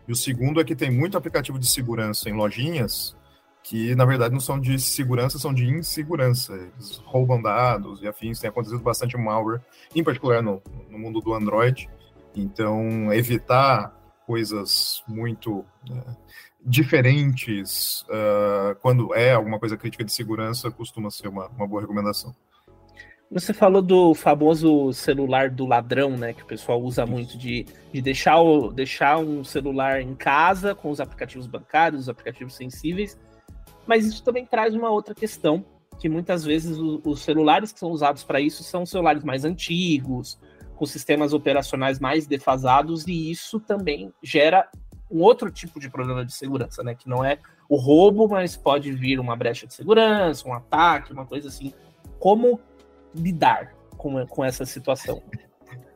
E 0.07 0.13
o 0.13 0.17
segundo 0.17 0.61
é 0.61 0.65
que 0.65 0.77
tem 0.77 0.91
muito 0.91 1.17
aplicativo 1.17 1.59
de 1.59 1.67
segurança 1.67 2.29
em 2.29 2.33
lojinhas 2.33 3.17
que 3.69 3.97
na 3.97 4.05
verdade 4.05 4.33
não 4.33 4.41
são 4.41 4.61
de 4.61 4.79
segurança, 4.79 5.41
são 5.41 5.53
de 5.53 5.69
insegurança. 5.69 6.53
Eles 6.53 7.03
roubam 7.05 7.43
dados 7.43 8.01
e 8.01 8.07
afins. 8.07 8.39
Tem 8.39 8.49
acontecido 8.49 8.81
bastante 8.81 9.17
malware, 9.17 9.61
em 9.93 10.05
particular 10.05 10.41
no, 10.41 10.63
no 10.89 10.97
mundo 10.97 11.21
do 11.21 11.35
Android. 11.35 11.89
Então, 12.37 13.13
evitar 13.13 13.93
coisas 14.27 15.03
muito 15.09 15.65
né, 15.89 16.17
diferentes 16.61 18.03
uh, 18.03 18.75
quando 18.83 19.15
é 19.15 19.33
alguma 19.33 19.59
coisa 19.59 19.77
crítica 19.77 20.05
de 20.05 20.13
segurança 20.13 20.71
costuma 20.71 21.11
ser 21.11 21.29
uma, 21.29 21.49
uma 21.49 21.67
boa 21.67 21.81
recomendação. 21.81 22.35
Você 23.31 23.53
falou 23.53 23.83
do 23.83 24.15
famoso 24.15 24.93
celular 24.93 25.51
do 25.51 25.67
ladrão, 25.67 26.11
né? 26.11 26.33
Que 26.33 26.43
o 26.43 26.47
pessoal 26.47 26.81
usa 26.81 27.05
muito 27.05 27.37
de, 27.37 27.67
de 27.93 28.01
deixar, 28.01 28.41
o, 28.41 28.71
deixar 28.71 29.19
um 29.19 29.43
celular 29.43 30.01
em 30.01 30.15
casa 30.15 30.77
com 30.77 30.91
os 30.91 31.01
aplicativos 31.01 31.47
bancários, 31.47 32.03
os 32.03 32.09
aplicativos 32.09 32.55
sensíveis. 32.55 33.19
Mas 33.85 34.07
isso 34.07 34.23
também 34.23 34.47
traz 34.47 34.77
uma 34.77 34.91
outra 34.91 35.13
questão, 35.13 35.65
que 35.99 36.09
muitas 36.09 36.45
vezes 36.45 36.79
o, 36.79 37.01
os 37.05 37.21
celulares 37.21 37.73
que 37.73 37.81
são 37.81 37.91
usados 37.91 38.23
para 38.23 38.41
isso 38.41 38.63
são 38.63 38.87
celulares 38.87 39.25
mais 39.25 39.45
antigos, 39.45 40.39
com 40.77 40.87
sistemas 40.87 41.33
operacionais 41.33 41.99
mais 41.99 42.27
defasados, 42.27 43.07
e 43.07 43.31
isso 43.31 43.59
também 43.59 44.13
gera 44.23 44.69
um 45.11 45.21
outro 45.21 45.51
tipo 45.51 45.81
de 45.81 45.89
problema 45.89 46.25
de 46.25 46.33
segurança, 46.33 46.83
né? 46.85 46.95
Que 46.95 47.09
não 47.09 47.25
é 47.25 47.39
o 47.69 47.77
roubo, 47.77 48.29
mas 48.29 48.57
pode 48.57 48.93
vir 48.93 49.19
uma 49.19 49.35
brecha 49.35 49.67
de 49.67 49.75
segurança, 49.75 50.47
um 50.47 50.53
ataque, 50.53 51.13
uma 51.13 51.27
coisa 51.27 51.49
assim. 51.49 51.73
Como 52.19 52.61
lidar 53.15 53.75
com, 53.97 54.25
com 54.27 54.45
essa 54.45 54.65
situação? 54.65 55.23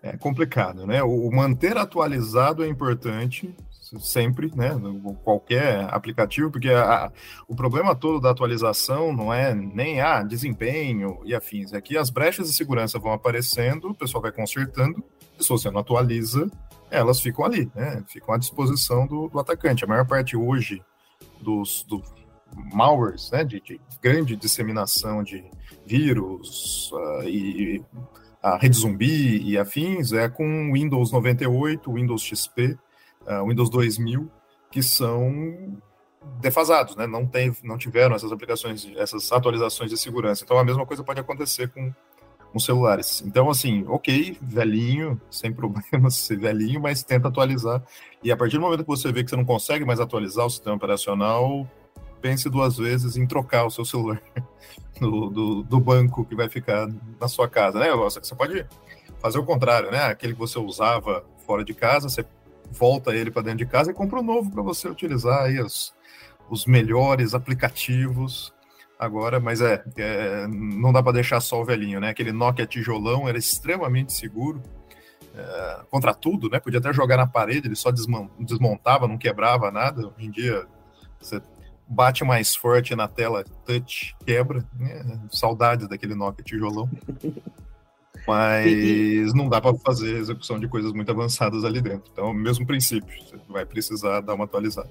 É 0.02 0.16
complicado, 0.16 0.86
né? 0.86 1.02
O 1.02 1.30
manter 1.30 1.76
atualizado 1.76 2.64
é 2.64 2.68
importante 2.68 3.54
sempre, 3.98 4.50
né? 4.54 4.70
Qualquer 5.24 5.92
aplicativo, 5.92 6.50
porque 6.50 6.68
a, 6.70 7.10
o 7.48 7.54
problema 7.54 7.94
todo 7.94 8.20
da 8.20 8.30
atualização 8.30 9.12
não 9.12 9.32
é 9.32 9.54
nem 9.54 10.00
ah, 10.00 10.22
desempenho 10.22 11.20
e 11.24 11.34
afins, 11.34 11.72
é 11.72 11.80
que 11.80 11.96
as 11.96 12.10
brechas 12.10 12.48
de 12.48 12.54
segurança 12.54 12.98
vão 12.98 13.12
aparecendo, 13.12 13.88
o 13.88 13.94
pessoal 13.94 14.22
vai 14.22 14.32
consertando, 14.32 15.02
e 15.38 15.42
se 15.42 15.48
você 15.48 15.70
não 15.70 15.80
atualiza, 15.80 16.48
elas 16.90 17.20
ficam 17.20 17.44
ali, 17.44 17.70
né? 17.74 18.02
Ficam 18.06 18.34
à 18.34 18.38
disposição 18.38 19.06
do, 19.06 19.28
do 19.28 19.38
atacante. 19.38 19.84
A 19.84 19.88
maior 19.88 20.06
parte 20.06 20.36
hoje 20.36 20.82
dos, 21.40 21.84
dos 21.88 22.02
malwares, 22.72 23.30
né, 23.30 23.44
de, 23.44 23.60
de, 23.60 23.80
grande 24.02 24.36
disseminação 24.36 25.22
de 25.22 25.44
vírus 25.86 26.90
uh, 26.92 27.28
e 27.28 27.82
a 28.42 28.56
rede 28.56 28.76
zumbi 28.76 29.42
e 29.42 29.58
afins 29.58 30.12
é 30.12 30.28
com 30.28 30.72
Windows 30.72 31.12
98, 31.12 31.92
Windows 31.92 32.22
XP, 32.22 32.78
uh, 33.30 33.46
Windows 33.46 33.70
2000, 33.70 34.30
que 34.70 34.82
são 34.82 35.78
defasados, 36.40 36.96
né? 36.96 37.06
Não, 37.06 37.26
tem, 37.26 37.54
não 37.62 37.78
tiveram 37.78 38.14
essas 38.14 38.32
aplicações, 38.32 38.90
essas 38.96 39.30
atualizações 39.32 39.90
de 39.90 39.96
segurança. 39.96 40.44
Então 40.44 40.58
a 40.58 40.64
mesma 40.64 40.84
coisa 40.84 41.04
pode 41.04 41.20
acontecer 41.20 41.68
com 41.68 41.92
com 42.52 42.58
celulares. 42.58 43.22
Então, 43.24 43.48
assim, 43.48 43.84
ok, 43.86 44.36
velhinho, 44.40 45.20
sem 45.30 45.52
problemas 45.54 46.16
ser 46.16 46.38
velhinho, 46.38 46.80
mas 46.80 47.02
tenta 47.02 47.28
atualizar. 47.28 47.82
E 48.22 48.30
a 48.30 48.36
partir 48.36 48.56
do 48.56 48.62
momento 48.62 48.80
que 48.80 48.88
você 48.88 49.12
vê 49.12 49.24
que 49.24 49.30
você 49.30 49.36
não 49.36 49.44
consegue 49.44 49.84
mais 49.84 50.00
atualizar 50.00 50.46
o 50.46 50.50
sistema 50.50 50.76
operacional, 50.76 51.68
pense 52.20 52.48
duas 52.50 52.76
vezes 52.76 53.16
em 53.16 53.26
trocar 53.26 53.64
o 53.64 53.70
seu 53.70 53.84
celular 53.84 54.20
do, 55.00 55.30
do, 55.30 55.62
do 55.62 55.80
banco 55.80 56.24
que 56.24 56.34
vai 56.34 56.48
ficar 56.48 56.88
na 57.20 57.28
sua 57.28 57.48
casa, 57.48 57.78
né? 57.78 57.90
Você 57.94 58.34
pode 58.34 58.66
fazer 59.20 59.38
o 59.38 59.44
contrário, 59.44 59.90
né? 59.90 60.04
Aquele 60.04 60.32
que 60.32 60.38
você 60.38 60.58
usava 60.58 61.24
fora 61.46 61.64
de 61.64 61.74
casa, 61.74 62.08
você 62.08 62.24
volta 62.70 63.14
ele 63.14 63.30
para 63.30 63.42
dentro 63.42 63.58
de 63.58 63.66
casa 63.66 63.90
e 63.90 63.94
compra 63.94 64.20
um 64.20 64.22
novo 64.22 64.50
para 64.50 64.62
você 64.62 64.88
utilizar 64.88 65.44
aí 65.44 65.60
os, 65.60 65.92
os 66.48 66.66
melhores 66.66 67.34
aplicativos 67.34 68.52
agora, 68.98 69.40
mas 69.40 69.60
é, 69.60 69.82
é 69.96 70.46
não 70.46 70.92
dá 70.92 71.02
para 71.02 71.12
deixar 71.12 71.40
só 71.40 71.60
o 71.60 71.64
velhinho, 71.64 72.00
né? 72.00 72.10
Aquele 72.10 72.32
Nokia 72.32 72.66
tijolão 72.66 73.28
era 73.28 73.38
extremamente 73.38 74.12
seguro 74.12 74.62
é, 75.34 75.80
contra 75.90 76.12
tudo, 76.12 76.50
né? 76.50 76.60
Podia 76.60 76.78
até 76.78 76.92
jogar 76.92 77.16
na 77.16 77.26
parede, 77.26 77.66
ele 77.66 77.76
só 77.76 77.90
desmontava, 77.90 79.08
não 79.08 79.16
quebrava 79.16 79.70
nada. 79.70 80.08
Hoje 80.08 80.26
em 80.26 80.30
dia 80.30 80.66
você 81.18 81.40
bate 81.88 82.22
mais 82.24 82.54
forte 82.54 82.94
na 82.94 83.08
tela, 83.08 83.42
touch 83.64 84.14
quebra, 84.24 84.64
né? 84.78 85.20
Saudades 85.32 85.88
daquele 85.88 86.14
Nokia 86.14 86.44
tijolão. 86.44 86.88
Mas 88.30 89.34
não 89.34 89.48
dá 89.48 89.60
para 89.60 89.74
fazer 89.78 90.16
execução 90.16 90.60
de 90.60 90.68
coisas 90.68 90.92
muito 90.92 91.10
avançadas 91.10 91.64
ali 91.64 91.80
dentro. 91.80 92.08
Então, 92.12 92.32
mesmo 92.32 92.64
princípio, 92.64 93.12
você 93.24 93.36
vai 93.48 93.66
precisar 93.66 94.20
dar 94.20 94.34
uma 94.34 94.44
atualizada. 94.44 94.90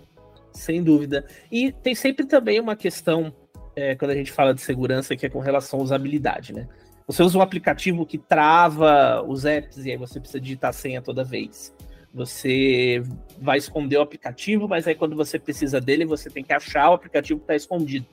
Sem 0.51 0.83
dúvida. 0.83 1.25
E 1.49 1.71
tem 1.71 1.95
sempre 1.95 2.25
também 2.25 2.59
uma 2.59 2.75
questão, 2.75 3.33
é, 3.77 3.95
quando 3.95 4.11
a 4.11 4.15
gente 4.15 4.29
fala 4.29 4.53
de 4.53 4.59
segurança, 4.59 5.15
que 5.15 5.25
é 5.25 5.29
com 5.29 5.39
relação 5.39 5.79
à 5.79 5.83
usabilidade, 5.83 6.51
né? 6.51 6.67
Você 7.07 7.23
usa 7.23 7.37
um 7.37 7.41
aplicativo 7.41 8.05
que 8.05 8.17
trava 8.17 9.23
os 9.25 9.45
apps 9.45 9.85
e 9.85 9.91
aí 9.91 9.97
você 9.97 10.19
precisa 10.19 10.41
digitar 10.41 10.71
a 10.71 10.73
senha 10.73 11.01
toda 11.01 11.23
vez. 11.23 11.73
Você 12.13 13.01
vai 13.39 13.57
esconder 13.57 13.97
o 13.97 14.01
aplicativo, 14.01 14.67
mas 14.67 14.85
aí 14.85 14.95
quando 14.95 15.15
você 15.15 15.39
precisa 15.39 15.79
dele, 15.79 16.05
você 16.05 16.29
tem 16.29 16.43
que 16.43 16.51
achar 16.51 16.89
o 16.89 16.93
aplicativo 16.93 17.39
que 17.39 17.45
está 17.45 17.55
escondido. 17.55 18.05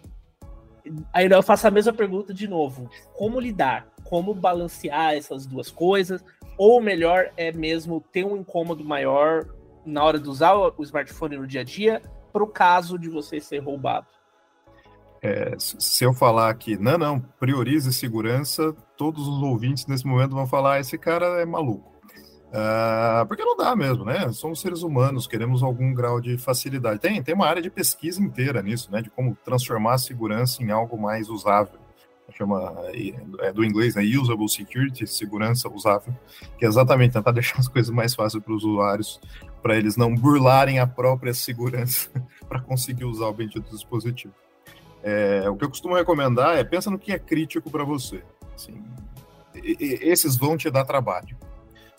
Aí 1.13 1.29
eu 1.29 1.43
faço 1.43 1.67
a 1.67 1.71
mesma 1.71 1.93
pergunta 1.93 2.33
de 2.33 2.47
novo. 2.47 2.89
Como 3.15 3.41
lidar? 3.41 3.96
Como 4.09 4.35
balancear 4.35 5.15
essas 5.15 5.47
duas 5.47 5.71
coisas? 5.71 6.25
Ou 6.57 6.81
melhor, 6.81 7.31
é 7.37 7.53
mesmo 7.53 8.01
ter 8.13 8.25
um 8.25 8.37
incômodo 8.37 8.85
maior 8.85 9.47
na 9.85 10.03
hora 10.03 10.19
de 10.19 10.29
usar 10.29 10.55
o 10.55 10.83
smartphone 10.83 11.37
no 11.37 11.47
dia 11.47 11.61
a 11.61 11.65
dia, 11.65 12.03
para 12.33 12.43
o 12.43 12.47
caso 12.47 12.99
de 12.99 13.09
você 13.09 13.41
ser 13.41 13.59
roubado? 13.61 14.07
É, 15.23 15.55
se 15.59 16.05
eu 16.05 16.13
falar 16.13 16.53
que 16.55 16.77
não, 16.77 16.99
não, 16.99 17.21
priorize 17.21 17.93
segurança, 17.93 18.75
todos 18.97 19.27
os 19.27 19.43
ouvintes 19.43 19.87
nesse 19.87 20.07
momento 20.07 20.35
vão 20.35 20.47
falar: 20.47 20.81
esse 20.81 20.99
cara 20.99 21.41
é 21.41 21.45
maluco. 21.45 21.97
Uh, 22.47 23.27
porque 23.27 23.45
não 23.45 23.57
dá 23.57 23.75
mesmo, 23.75 24.05
né? 24.05 24.33
Somos 24.33 24.61
seres 24.61 24.83
humanos, 24.83 25.27
queremos 25.27 25.63
algum 25.63 25.93
grau 25.93 26.21
de 26.21 26.39
facilidade. 26.39 27.01
Tem, 27.01 27.23
tem 27.23 27.35
uma 27.35 27.47
área 27.47 27.61
de 27.61 27.69
pesquisa 27.69 28.23
inteira 28.23 28.63
nisso, 28.63 28.91
né? 28.91 29.03
De 29.03 29.11
como 29.11 29.37
transformar 29.45 29.95
a 29.95 29.99
segurança 29.99 30.63
em 30.63 30.71
algo 30.71 30.97
mais 30.97 31.29
usável. 31.29 31.79
Chama, 32.33 32.75
é 33.41 33.53
do 33.53 33.65
inglês, 33.65 33.95
né? 33.95 34.03
Usable 34.03 34.49
Security, 34.49 35.07
segurança 35.07 35.69
usável, 35.69 36.15
que 36.59 36.65
é 36.65 36.69
exatamente 36.69 37.13
tentar 37.13 37.31
deixar 37.33 37.59
as 37.59 37.69
coisas 37.69 37.91
mais 37.91 38.15
fáceis 38.15 38.43
para 38.43 38.53
os 38.53 38.63
usuários, 38.63 39.21
para 39.63 39.77
eles 39.77 39.97
não 39.97 40.15
burlarem 40.15 40.79
a 40.79 40.87
própria 40.87 41.33
segurança 41.33 42.11
para 42.49 42.61
conseguir 42.61 43.05
usar 43.05 43.27
o 43.27 43.33
bendito 43.33 43.71
dispositivo. 43.71 44.35
É, 45.03 45.49
o 45.49 45.57
que 45.57 45.65
eu 45.65 45.69
costumo 45.69 45.95
recomendar 45.95 46.57
é 46.57 46.65
pensa 46.65 46.91
no 46.91 46.99
que 46.99 47.13
é 47.13 47.19
crítico 47.19 47.71
para 47.71 47.85
você. 47.85 48.23
Assim, 48.55 48.83
esses 49.55 50.37
vão 50.37 50.57
te 50.57 50.71
dar 50.71 50.85
trabalho 50.85 51.37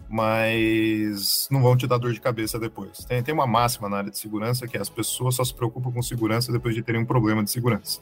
mas 0.10 1.48
não 1.52 1.62
vão 1.62 1.76
te 1.76 1.86
dar 1.86 1.98
dor 1.98 2.14
de 2.14 2.22
cabeça 2.22 2.58
depois. 2.60 3.00
Tem, 3.06 3.22
tem 3.22 3.34
uma 3.34 3.46
máxima 3.46 3.90
na 3.90 3.98
área 3.98 4.12
de 4.12 4.18
segurança 4.18 4.68
que 4.68 4.78
é 4.78 4.82
as 4.82 4.90
pessoas 4.90 5.36
só 5.36 5.44
se 5.44 5.54
preocupam 5.54 5.92
com 5.92 6.02
segurança 6.02 6.52
depois 6.52 6.74
de 6.74 6.82
terem 6.82 7.02
um 7.02 7.06
problema 7.06 7.44
de 7.44 7.52
segurança. 7.52 8.02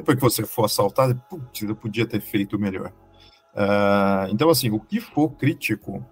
Depois 0.00 0.16
que 0.16 0.22
você 0.22 0.46
for 0.46 0.64
assaltado, 0.64 1.20
putz, 1.28 1.62
eu 1.62 1.76
podia 1.76 2.06
ter 2.06 2.20
feito 2.20 2.58
melhor. 2.58 2.92
Uh, 3.54 4.30
então, 4.30 4.48
assim, 4.48 4.70
o 4.70 4.80
que 4.80 5.00
for 5.00 5.30
crítico, 5.30 6.04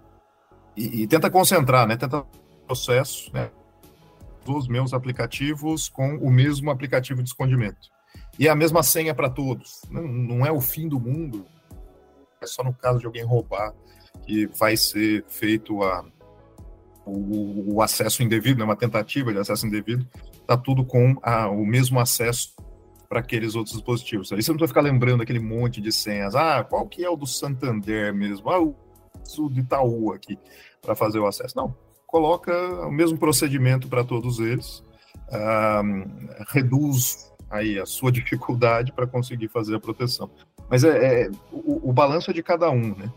e, 0.75 1.03
e 1.03 1.07
tenta 1.07 1.29
concentrar, 1.29 1.87
né? 1.87 1.97
Tenta 1.97 2.23
processo, 2.65 3.33
né? 3.33 3.49
Dos 4.45 4.67
meus 4.67 4.93
aplicativos 4.93 5.89
com 5.89 6.17
o 6.17 6.29
mesmo 6.29 6.69
aplicativo 6.69 7.21
de 7.23 7.29
escondimento. 7.29 7.89
E 8.37 8.47
é 8.47 8.51
a 8.51 8.55
mesma 8.55 8.83
senha 8.83 9.13
para 9.13 9.29
todos. 9.29 9.81
Não, 9.89 10.07
não 10.07 10.45
é 10.45 10.51
o 10.51 10.61
fim 10.61 10.87
do 10.87 10.99
mundo. 10.99 11.45
É 12.41 12.45
só 12.45 12.63
no 12.63 12.73
caso 12.73 12.99
de 12.99 13.05
alguém 13.05 13.23
roubar 13.25 13.73
que 14.25 14.47
vai 14.47 14.77
ser 14.77 15.25
feito 15.27 15.83
a, 15.83 16.05
o, 17.05 17.75
o 17.75 17.81
acesso 17.81 18.23
indevido, 18.23 18.59
né, 18.59 18.65
uma 18.65 18.75
tentativa 18.75 19.33
de 19.33 19.39
acesso 19.39 19.67
indevido, 19.67 20.07
está 20.33 20.55
tudo 20.57 20.85
com 20.85 21.17
a, 21.21 21.49
o 21.49 21.65
mesmo 21.65 21.99
acesso 21.99 22.55
para 23.09 23.19
aqueles 23.19 23.55
outros 23.55 23.75
dispositivos. 23.75 24.31
Aí 24.31 24.41
você 24.41 24.51
não 24.51 24.57
precisa 24.57 24.73
ficar 24.73 24.81
lembrando 24.81 25.23
aquele 25.23 25.39
monte 25.39 25.81
de 25.81 25.91
senhas. 25.91 26.35
Ah, 26.35 26.63
qual 26.63 26.87
que 26.87 27.03
é 27.03 27.09
o 27.09 27.15
do 27.15 27.25
Santander 27.25 28.13
mesmo? 28.13 28.49
Ah, 28.51 28.61
o 28.61 28.75
do 29.49 29.59
Itaú 29.59 30.13
aqui, 30.13 30.37
para 30.79 30.95
fazer 30.95 31.17
o 31.17 31.25
acesso. 31.25 31.57
Não, 31.57 31.75
coloca 32.05 32.53
o 32.85 32.91
mesmo 32.91 33.17
procedimento 33.17 33.87
para 33.87 34.03
todos 34.03 34.39
eles, 34.39 34.83
ah, 35.31 35.81
reduz 36.49 37.31
aí 37.49 37.79
a 37.79 37.85
sua 37.85 38.11
dificuldade 38.13 38.91
para 38.91 39.07
conseguir 39.07 39.47
fazer 39.47 39.75
a 39.75 39.79
proteção. 39.79 40.29
Mas 40.69 40.83
é, 40.83 41.23
é 41.23 41.31
o, 41.51 41.89
o 41.89 41.91
balanço 41.91 42.29
é 42.29 42.33
de 42.33 42.43
cada 42.43 42.69
um, 42.69 42.95
né? 42.95 43.11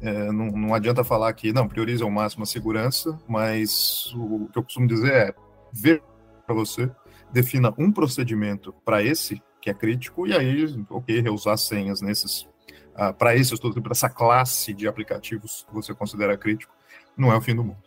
É, 0.00 0.32
não, 0.32 0.46
não, 0.46 0.74
adianta 0.74 1.04
falar 1.04 1.32
que 1.32 1.52
não, 1.52 1.68
priorize 1.68 2.02
ao 2.02 2.10
máximo 2.10 2.42
a 2.42 2.46
segurança, 2.46 3.18
mas 3.28 4.12
o, 4.14 4.44
o 4.44 4.48
que 4.48 4.58
eu 4.58 4.62
costumo 4.62 4.86
dizer 4.86 5.12
é 5.12 5.34
ver 5.72 6.02
para 6.44 6.54
você, 6.54 6.90
defina 7.34 7.74
um 7.76 7.90
procedimento 7.90 8.72
para 8.84 9.02
esse 9.02 9.42
que 9.60 9.68
é 9.68 9.74
crítico, 9.74 10.26
e 10.26 10.32
aí, 10.32 10.64
ok, 10.90 11.20
reusar 11.20 11.56
senhas 11.56 12.00
nesses, 12.00 12.42
uh, 12.42 12.48
ah, 12.94 13.12
para 13.12 13.34
esses, 13.34 13.58
para 13.58 13.92
essa 13.92 14.10
classe 14.10 14.74
de 14.74 14.86
aplicativos 14.86 15.64
que 15.66 15.74
você 15.74 15.94
considera 15.94 16.36
crítico, 16.36 16.72
não 17.16 17.32
é 17.32 17.36
o 17.36 17.40
fim 17.40 17.56
do 17.56 17.64
mundo. 17.64 17.82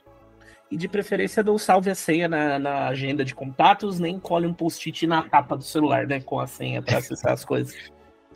E 0.70 0.76
de 0.76 0.88
preferência 0.88 1.44
não 1.44 1.58
salve 1.58 1.90
a 1.90 1.96
senha 1.96 2.28
na, 2.28 2.60
na 2.60 2.88
agenda 2.88 3.24
de 3.24 3.34
contatos, 3.34 4.00
nem 4.00 4.20
cole 4.20 4.48
um 4.48 4.54
post-it 4.54 5.08
na 5.08 5.22
capa 5.24 5.56
do 5.56 5.64
celular, 5.64 6.06
né, 6.06 6.20
com 6.20 6.40
a 6.40 6.48
senha 6.48 6.82
para 6.82 6.98
acessar 6.98 7.32
as 7.32 7.46
coisas 7.46 7.74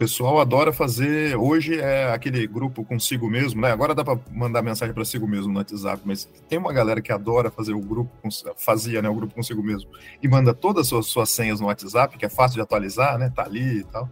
pessoal 0.01 0.41
adora 0.41 0.73
fazer. 0.73 1.37
Hoje 1.37 1.79
é 1.79 2.11
aquele 2.11 2.47
grupo 2.47 2.83
consigo 2.83 3.29
mesmo, 3.29 3.61
né? 3.61 3.71
Agora 3.71 3.93
dá 3.93 4.03
para 4.03 4.19
mandar 4.31 4.63
mensagem 4.63 4.95
para 4.95 5.03
consigo 5.03 5.27
mesmo 5.27 5.53
no 5.53 5.59
WhatsApp, 5.59 6.01
mas 6.03 6.27
tem 6.49 6.57
uma 6.57 6.73
galera 6.73 7.03
que 7.03 7.11
adora 7.11 7.51
fazer 7.51 7.73
o 7.73 7.79
grupo, 7.79 8.11
fazia, 8.57 8.99
né? 8.99 9.07
O 9.09 9.13
grupo 9.13 9.35
consigo 9.35 9.61
mesmo 9.61 9.91
e 10.19 10.27
manda 10.27 10.55
todas 10.55 10.85
as 10.85 10.87
suas, 10.87 11.05
suas 11.05 11.29
senhas 11.29 11.59
no 11.59 11.67
WhatsApp, 11.67 12.17
que 12.17 12.25
é 12.25 12.29
fácil 12.29 12.55
de 12.55 12.61
atualizar, 12.61 13.15
né? 13.19 13.29
Tá 13.29 13.43
ali 13.43 13.81
e 13.81 13.83
tal. 13.83 14.09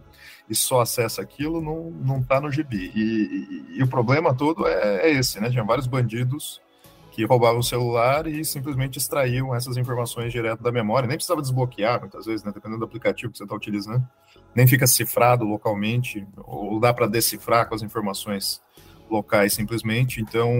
E 0.48 0.54
só 0.54 0.80
acessa 0.80 1.22
aquilo, 1.22 1.60
não, 1.60 1.90
não 1.90 2.22
tá 2.22 2.40
no 2.40 2.52
GB. 2.52 2.92
E, 2.94 3.00
e, 3.74 3.78
e 3.78 3.82
o 3.82 3.88
problema 3.88 4.32
todo 4.32 4.68
é, 4.68 5.08
é 5.08 5.10
esse, 5.10 5.40
né? 5.40 5.50
Tinha 5.50 5.64
vários 5.64 5.88
bandidos 5.88 6.60
que 7.10 7.24
roubavam 7.24 7.58
o 7.58 7.62
celular 7.62 8.26
e 8.26 8.44
simplesmente 8.44 8.98
extraíam 8.98 9.54
essas 9.54 9.76
informações 9.76 10.32
direto 10.32 10.62
da 10.62 10.70
memória. 10.70 11.08
Nem 11.08 11.16
precisava 11.16 11.42
desbloquear, 11.42 12.00
muitas 12.00 12.26
vezes, 12.26 12.44
né? 12.44 12.52
dependendo 12.54 12.78
do 12.78 12.84
aplicativo 12.84 13.32
que 13.32 13.38
você 13.38 13.44
está 13.44 13.54
utilizando. 13.54 14.06
Nem 14.54 14.66
fica 14.66 14.86
cifrado 14.86 15.44
localmente, 15.44 16.26
ou 16.36 16.78
dá 16.78 16.94
para 16.94 17.06
decifrar 17.06 17.68
com 17.68 17.74
as 17.74 17.82
informações 17.82 18.62
locais 19.10 19.52
simplesmente. 19.52 20.20
Então, 20.20 20.52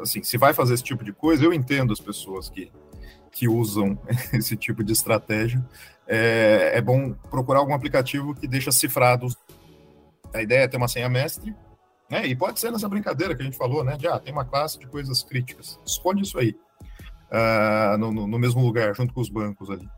assim, 0.00 0.22
se 0.22 0.38
vai 0.38 0.54
fazer 0.54 0.74
esse 0.74 0.84
tipo 0.84 1.04
de 1.04 1.12
coisa, 1.12 1.44
eu 1.44 1.52
entendo 1.52 1.92
as 1.92 2.00
pessoas 2.00 2.48
que, 2.48 2.70
que 3.30 3.48
usam 3.48 3.98
esse 4.32 4.56
tipo 4.56 4.84
de 4.84 4.92
estratégia. 4.92 5.64
É, 6.06 6.72
é 6.74 6.80
bom 6.80 7.12
procurar 7.30 7.58
algum 7.58 7.74
aplicativo 7.74 8.34
que 8.34 8.46
deixa 8.46 8.70
cifrados. 8.70 9.36
A 10.32 10.42
ideia 10.42 10.64
é 10.64 10.68
ter 10.68 10.76
uma 10.76 10.88
senha 10.88 11.08
mestre, 11.08 11.54
né? 12.12 12.26
E 12.26 12.36
pode 12.36 12.60
ser 12.60 12.70
nessa 12.70 12.86
brincadeira 12.90 13.34
que 13.34 13.40
a 13.40 13.44
gente 13.46 13.56
falou, 13.56 13.82
né? 13.82 13.96
De 13.96 14.06
ah, 14.06 14.18
tem 14.18 14.34
uma 14.34 14.44
classe 14.44 14.78
de 14.78 14.86
coisas 14.86 15.22
críticas. 15.22 15.80
Esconde 15.82 16.22
isso 16.22 16.38
aí. 16.38 16.54
Uh, 17.30 17.96
no, 17.96 18.12
no, 18.12 18.38
mesmo 18.38 18.62
lugar, 18.62 18.94
junto 18.94 19.14
com 19.14 19.20
os 19.22 19.30
bancos 19.30 19.70
ali. 19.70 19.88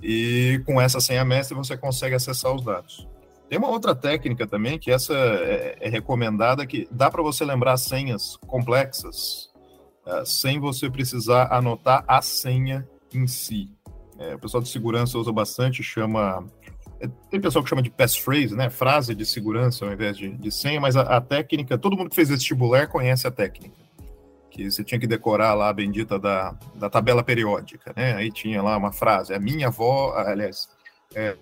E 0.00 0.62
com 0.64 0.80
essa 0.80 1.00
senha 1.00 1.24
mestre 1.24 1.56
você 1.56 1.76
consegue 1.76 2.14
acessar 2.14 2.54
os 2.54 2.62
dados. 2.62 3.08
Tem 3.48 3.58
uma 3.58 3.66
outra 3.68 3.92
técnica 3.92 4.46
também, 4.46 4.78
que 4.78 4.92
essa 4.92 5.14
é, 5.14 5.76
é 5.80 5.88
recomendada, 5.88 6.64
que 6.64 6.86
dá 6.92 7.10
para 7.10 7.24
você 7.24 7.44
lembrar 7.44 7.76
senhas 7.76 8.36
complexas 8.46 9.50
uh, 10.06 10.24
sem 10.24 10.60
você 10.60 10.88
precisar 10.88 11.52
anotar 11.52 12.04
a 12.06 12.22
senha 12.22 12.88
em 13.12 13.26
si. 13.26 13.68
É, 14.16 14.36
o 14.36 14.38
pessoal 14.38 14.62
de 14.62 14.68
segurança 14.68 15.18
usa 15.18 15.32
bastante, 15.32 15.82
chama 15.82 16.46
tem 17.30 17.40
pessoal 17.40 17.62
que 17.62 17.70
chama 17.70 17.82
de 17.82 17.90
passphrase, 17.90 18.54
né? 18.54 18.70
Frase 18.70 19.14
de 19.14 19.24
segurança 19.24 19.84
ao 19.84 19.92
invés 19.92 20.16
de, 20.16 20.30
de 20.30 20.50
senha, 20.50 20.80
mas 20.80 20.96
a, 20.96 21.02
a, 21.02 21.20
técnica, 21.20 21.78
todo 21.78 21.96
mundo 21.96 22.10
que 22.10 22.16
fez 22.16 22.28
vestibular 22.28 22.86
conhece 22.88 23.26
a 23.26 23.30
técnica. 23.30 23.74
Que 24.50 24.70
você 24.70 24.84
tinha 24.84 25.00
que 25.00 25.06
decorar 25.06 25.54
lá 25.54 25.68
a 25.68 25.72
bendita 25.72 26.18
da, 26.18 26.56
da 26.74 26.88
tabela 26.88 27.22
periódica, 27.22 27.92
né? 27.96 28.14
Aí 28.14 28.30
tinha 28.30 28.62
lá 28.62 28.76
uma 28.76 28.92
frase, 28.92 29.34
a 29.34 29.38
minha 29.38 29.66
avó, 29.68 30.14
aliás, 30.16 30.68
é, 31.14 31.36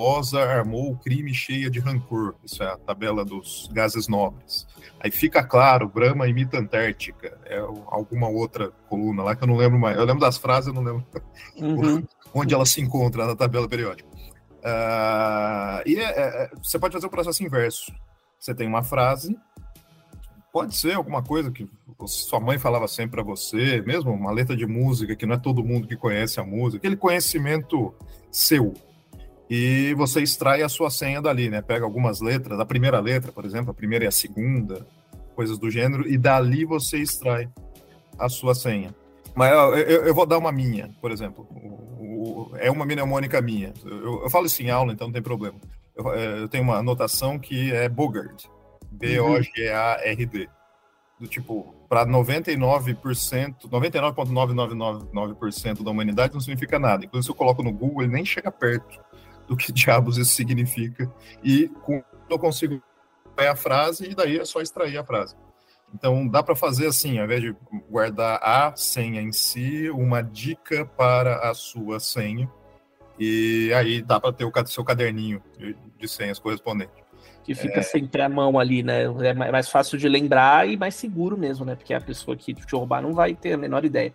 Rosa 0.00 0.40
armou 0.40 0.92
o 0.92 0.96
crime 0.96 1.34
cheia 1.34 1.68
de 1.68 1.78
rancor. 1.78 2.34
Isso 2.42 2.62
é 2.62 2.66
a 2.66 2.76
tabela 2.78 3.22
dos 3.22 3.68
gases 3.70 4.08
nobres. 4.08 4.66
Aí 4.98 5.10
fica 5.10 5.44
claro, 5.44 5.86
Brahma 5.86 6.26
imita 6.26 6.58
Antártica. 6.58 7.38
É 7.44 7.58
alguma 7.58 8.26
outra 8.26 8.70
coluna 8.88 9.22
lá 9.22 9.36
que 9.36 9.44
eu 9.44 9.48
não 9.48 9.56
lembro 9.56 9.78
mais. 9.78 9.98
Eu 9.98 10.06
lembro 10.06 10.22
das 10.22 10.38
frases, 10.38 10.68
eu 10.68 10.72
não 10.72 10.82
lembro 10.82 11.04
uhum. 11.58 12.02
onde 12.32 12.54
ela 12.54 12.64
se 12.64 12.80
encontra 12.80 13.26
na 13.26 13.36
tabela 13.36 13.68
periódica. 13.68 14.08
Uh, 14.60 15.82
e 15.86 15.96
é, 15.96 16.04
é, 16.04 16.44
é, 16.44 16.50
você 16.62 16.78
pode 16.78 16.92
fazer 16.92 17.06
o 17.06 17.10
processo 17.10 17.42
inverso. 17.42 17.92
Você 18.38 18.54
tem 18.54 18.68
uma 18.68 18.82
frase, 18.82 19.36
pode 20.52 20.76
ser 20.76 20.94
alguma 20.94 21.22
coisa 21.22 21.50
que 21.50 21.68
sua 22.06 22.40
mãe 22.40 22.58
falava 22.58 22.88
sempre 22.88 23.12
para 23.12 23.22
você, 23.22 23.82
mesmo 23.82 24.12
uma 24.12 24.30
letra 24.30 24.56
de 24.56 24.66
música 24.66 25.16
que 25.16 25.26
não 25.26 25.34
é 25.34 25.38
todo 25.38 25.64
mundo 25.64 25.86
que 25.86 25.96
conhece 25.96 26.40
a 26.40 26.44
música, 26.44 26.78
aquele 26.78 26.96
conhecimento 26.96 27.94
seu. 28.30 28.74
E 29.48 29.94
você 29.94 30.22
extrai 30.22 30.62
a 30.62 30.68
sua 30.68 30.90
senha 30.90 31.20
dali, 31.20 31.50
né? 31.50 31.60
Pega 31.60 31.84
algumas 31.84 32.20
letras, 32.20 32.60
a 32.60 32.64
primeira 32.64 33.00
letra, 33.00 33.32
por 33.32 33.44
exemplo, 33.44 33.72
a 33.72 33.74
primeira 33.74 34.04
e 34.04 34.08
a 34.08 34.12
segunda, 34.12 34.86
coisas 35.34 35.58
do 35.58 35.70
gênero, 35.70 36.06
e 36.06 36.16
dali 36.16 36.64
você 36.64 36.98
extrai 36.98 37.48
a 38.18 38.28
sua 38.28 38.54
senha. 38.54 38.94
Mas 39.34 39.52
eu, 39.52 39.76
eu, 39.76 40.04
eu 40.06 40.14
vou 40.14 40.26
dar 40.26 40.38
uma 40.38 40.52
minha, 40.52 40.90
por 41.00 41.10
exemplo. 41.10 41.46
É 42.58 42.70
uma 42.70 42.84
mnemônica 42.84 43.40
minha. 43.40 43.72
Eu, 43.84 44.22
eu, 44.22 44.30
falo 44.30 44.46
isso 44.46 44.62
em 44.62 44.70
aula, 44.70 44.92
então 44.92 45.08
não 45.08 45.12
tem 45.12 45.22
problema. 45.22 45.58
Eu, 45.94 46.12
é, 46.12 46.48
tenho 46.48 46.64
uma 46.64 46.76
anotação 46.76 47.38
que 47.38 47.72
é 47.72 47.88
Bogard. 47.88 48.48
B-O-G-A-R-D. 48.90 50.48
Do 51.18 51.26
tipo, 51.26 51.74
para 51.88 52.06
99%, 52.06 53.68
99,999% 53.68 55.82
da 55.82 55.90
humanidade 55.90 56.34
não 56.34 56.40
significa 56.40 56.78
nada. 56.78 57.04
Inclusive, 57.04 57.26
se 57.26 57.30
eu 57.30 57.34
coloco 57.34 57.62
no 57.62 57.72
Google, 57.72 58.02
ele 58.02 58.12
nem 58.12 58.24
chega 58.24 58.50
perto 58.50 59.00
do 59.46 59.56
que 59.56 59.72
diabos 59.72 60.16
isso 60.16 60.34
significa. 60.34 61.10
E 61.42 61.68
com, 61.82 62.02
eu 62.28 62.38
consigo 62.38 62.82
ver 63.38 63.48
a 63.48 63.56
frase 63.56 64.10
e 64.10 64.14
daí 64.14 64.38
é 64.38 64.44
só 64.44 64.60
extrair 64.60 64.98
a 64.98 65.04
frase. 65.04 65.34
Então, 65.94 66.26
dá 66.26 66.42
para 66.42 66.54
fazer 66.54 66.86
assim, 66.86 67.18
ao 67.18 67.24
invés 67.24 67.42
de 67.42 67.54
guardar 67.90 68.40
a 68.42 68.74
senha 68.76 69.20
em 69.20 69.32
si, 69.32 69.90
uma 69.90 70.22
dica 70.22 70.84
para 70.84 71.50
a 71.50 71.54
sua 71.54 71.98
senha. 71.98 72.50
E 73.18 73.72
aí 73.74 74.00
dá 74.00 74.18
para 74.18 74.32
ter 74.32 74.44
o 74.44 74.52
seu 74.66 74.84
caderninho 74.84 75.42
de 75.98 76.08
senhas 76.08 76.38
correspondente. 76.38 76.92
Que 77.44 77.54
fica 77.54 77.80
é... 77.80 77.82
sempre 77.82 78.22
à 78.22 78.28
mão 78.28 78.58
ali, 78.58 78.82
né? 78.82 79.04
É 79.04 79.34
mais 79.34 79.68
fácil 79.68 79.98
de 79.98 80.08
lembrar 80.08 80.68
e 80.68 80.76
mais 80.76 80.94
seguro 80.94 81.36
mesmo, 81.36 81.64
né? 81.64 81.74
Porque 81.74 81.92
a 81.92 82.00
pessoa 82.00 82.36
que 82.36 82.54
te 82.54 82.74
roubar 82.74 83.02
não 83.02 83.12
vai 83.12 83.34
ter 83.34 83.52
a 83.52 83.56
menor 83.58 83.84
ideia. 83.84 84.14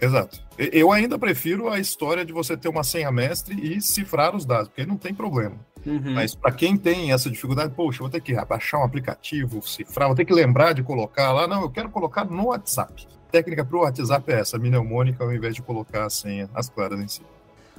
Exato. 0.00 0.42
Eu 0.58 0.92
ainda 0.92 1.18
prefiro 1.18 1.70
a 1.70 1.78
história 1.78 2.24
de 2.24 2.32
você 2.32 2.56
ter 2.56 2.68
uma 2.68 2.84
senha 2.84 3.10
mestre 3.10 3.54
e 3.54 3.80
cifrar 3.80 4.36
os 4.36 4.44
dados, 4.44 4.68
porque 4.68 4.84
não 4.84 4.96
tem 4.96 5.14
problema. 5.14 5.58
Uhum. 5.86 6.14
Mas 6.14 6.34
para 6.34 6.50
quem 6.50 6.76
tem 6.76 7.12
essa 7.12 7.30
dificuldade, 7.30 7.72
poxa, 7.72 8.00
vou 8.00 8.10
ter 8.10 8.20
que 8.20 8.34
baixar 8.44 8.80
um 8.80 8.84
aplicativo, 8.84 9.62
cifrar, 9.62 10.08
vou 10.08 10.16
ter 10.16 10.24
que 10.24 10.34
lembrar 10.34 10.72
de 10.72 10.82
colocar 10.82 11.32
lá. 11.32 11.46
Não, 11.46 11.62
eu 11.62 11.70
quero 11.70 11.88
colocar 11.88 12.24
no 12.24 12.46
WhatsApp. 12.46 13.06
A 13.28 13.30
técnica 13.30 13.64
para 13.64 13.76
o 13.76 13.80
WhatsApp 13.80 14.32
é 14.32 14.40
essa, 14.40 14.58
mnemônica, 14.58 15.22
ao 15.22 15.32
invés 15.32 15.54
de 15.54 15.62
colocar 15.62 16.04
a 16.04 16.10
senha, 16.10 16.50
as 16.52 16.68
claras 16.68 16.98
em 16.98 17.06
si. 17.06 17.22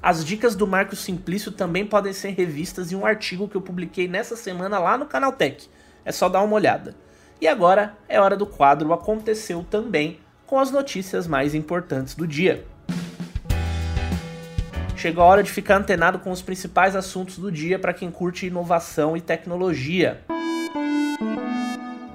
As 0.02 0.24
dicas 0.24 0.56
do 0.56 0.66
Marco 0.66 0.96
Simplício 0.96 1.52
também 1.52 1.86
podem 1.86 2.14
ser 2.14 2.30
revistas 2.30 2.92
em 2.92 2.96
um 2.96 3.06
artigo 3.06 3.48
que 3.48 3.58
eu 3.58 3.62
publiquei 3.62 4.08
nessa 4.08 4.36
semana 4.36 4.80
lá 4.80 4.98
no 4.98 5.06
Canal 5.06 5.34
Tech. 5.34 5.70
É 6.06 6.12
só 6.12 6.30
dar 6.30 6.44
uma 6.44 6.56
olhada. 6.56 6.96
E 7.42 7.48
agora 7.48 7.98
é 8.08 8.20
hora 8.20 8.38
do 8.38 8.46
quadro 8.46 8.94
Aconteceu 8.94 9.66
Também, 9.70 10.20
com 10.46 10.58
as 10.60 10.72
notícias 10.72 11.28
mais 11.28 11.54
importantes 11.54 12.16
do 12.16 12.26
dia. 12.26 12.66
Chegou 14.98 15.24
a 15.24 15.28
hora 15.28 15.44
de 15.44 15.52
ficar 15.52 15.78
antenado 15.78 16.18
com 16.18 16.32
os 16.32 16.42
principais 16.42 16.96
assuntos 16.96 17.38
do 17.38 17.52
dia 17.52 17.78
para 17.78 17.94
quem 17.94 18.10
curte 18.10 18.48
inovação 18.48 19.16
e 19.16 19.22
tecnologia. 19.22 20.22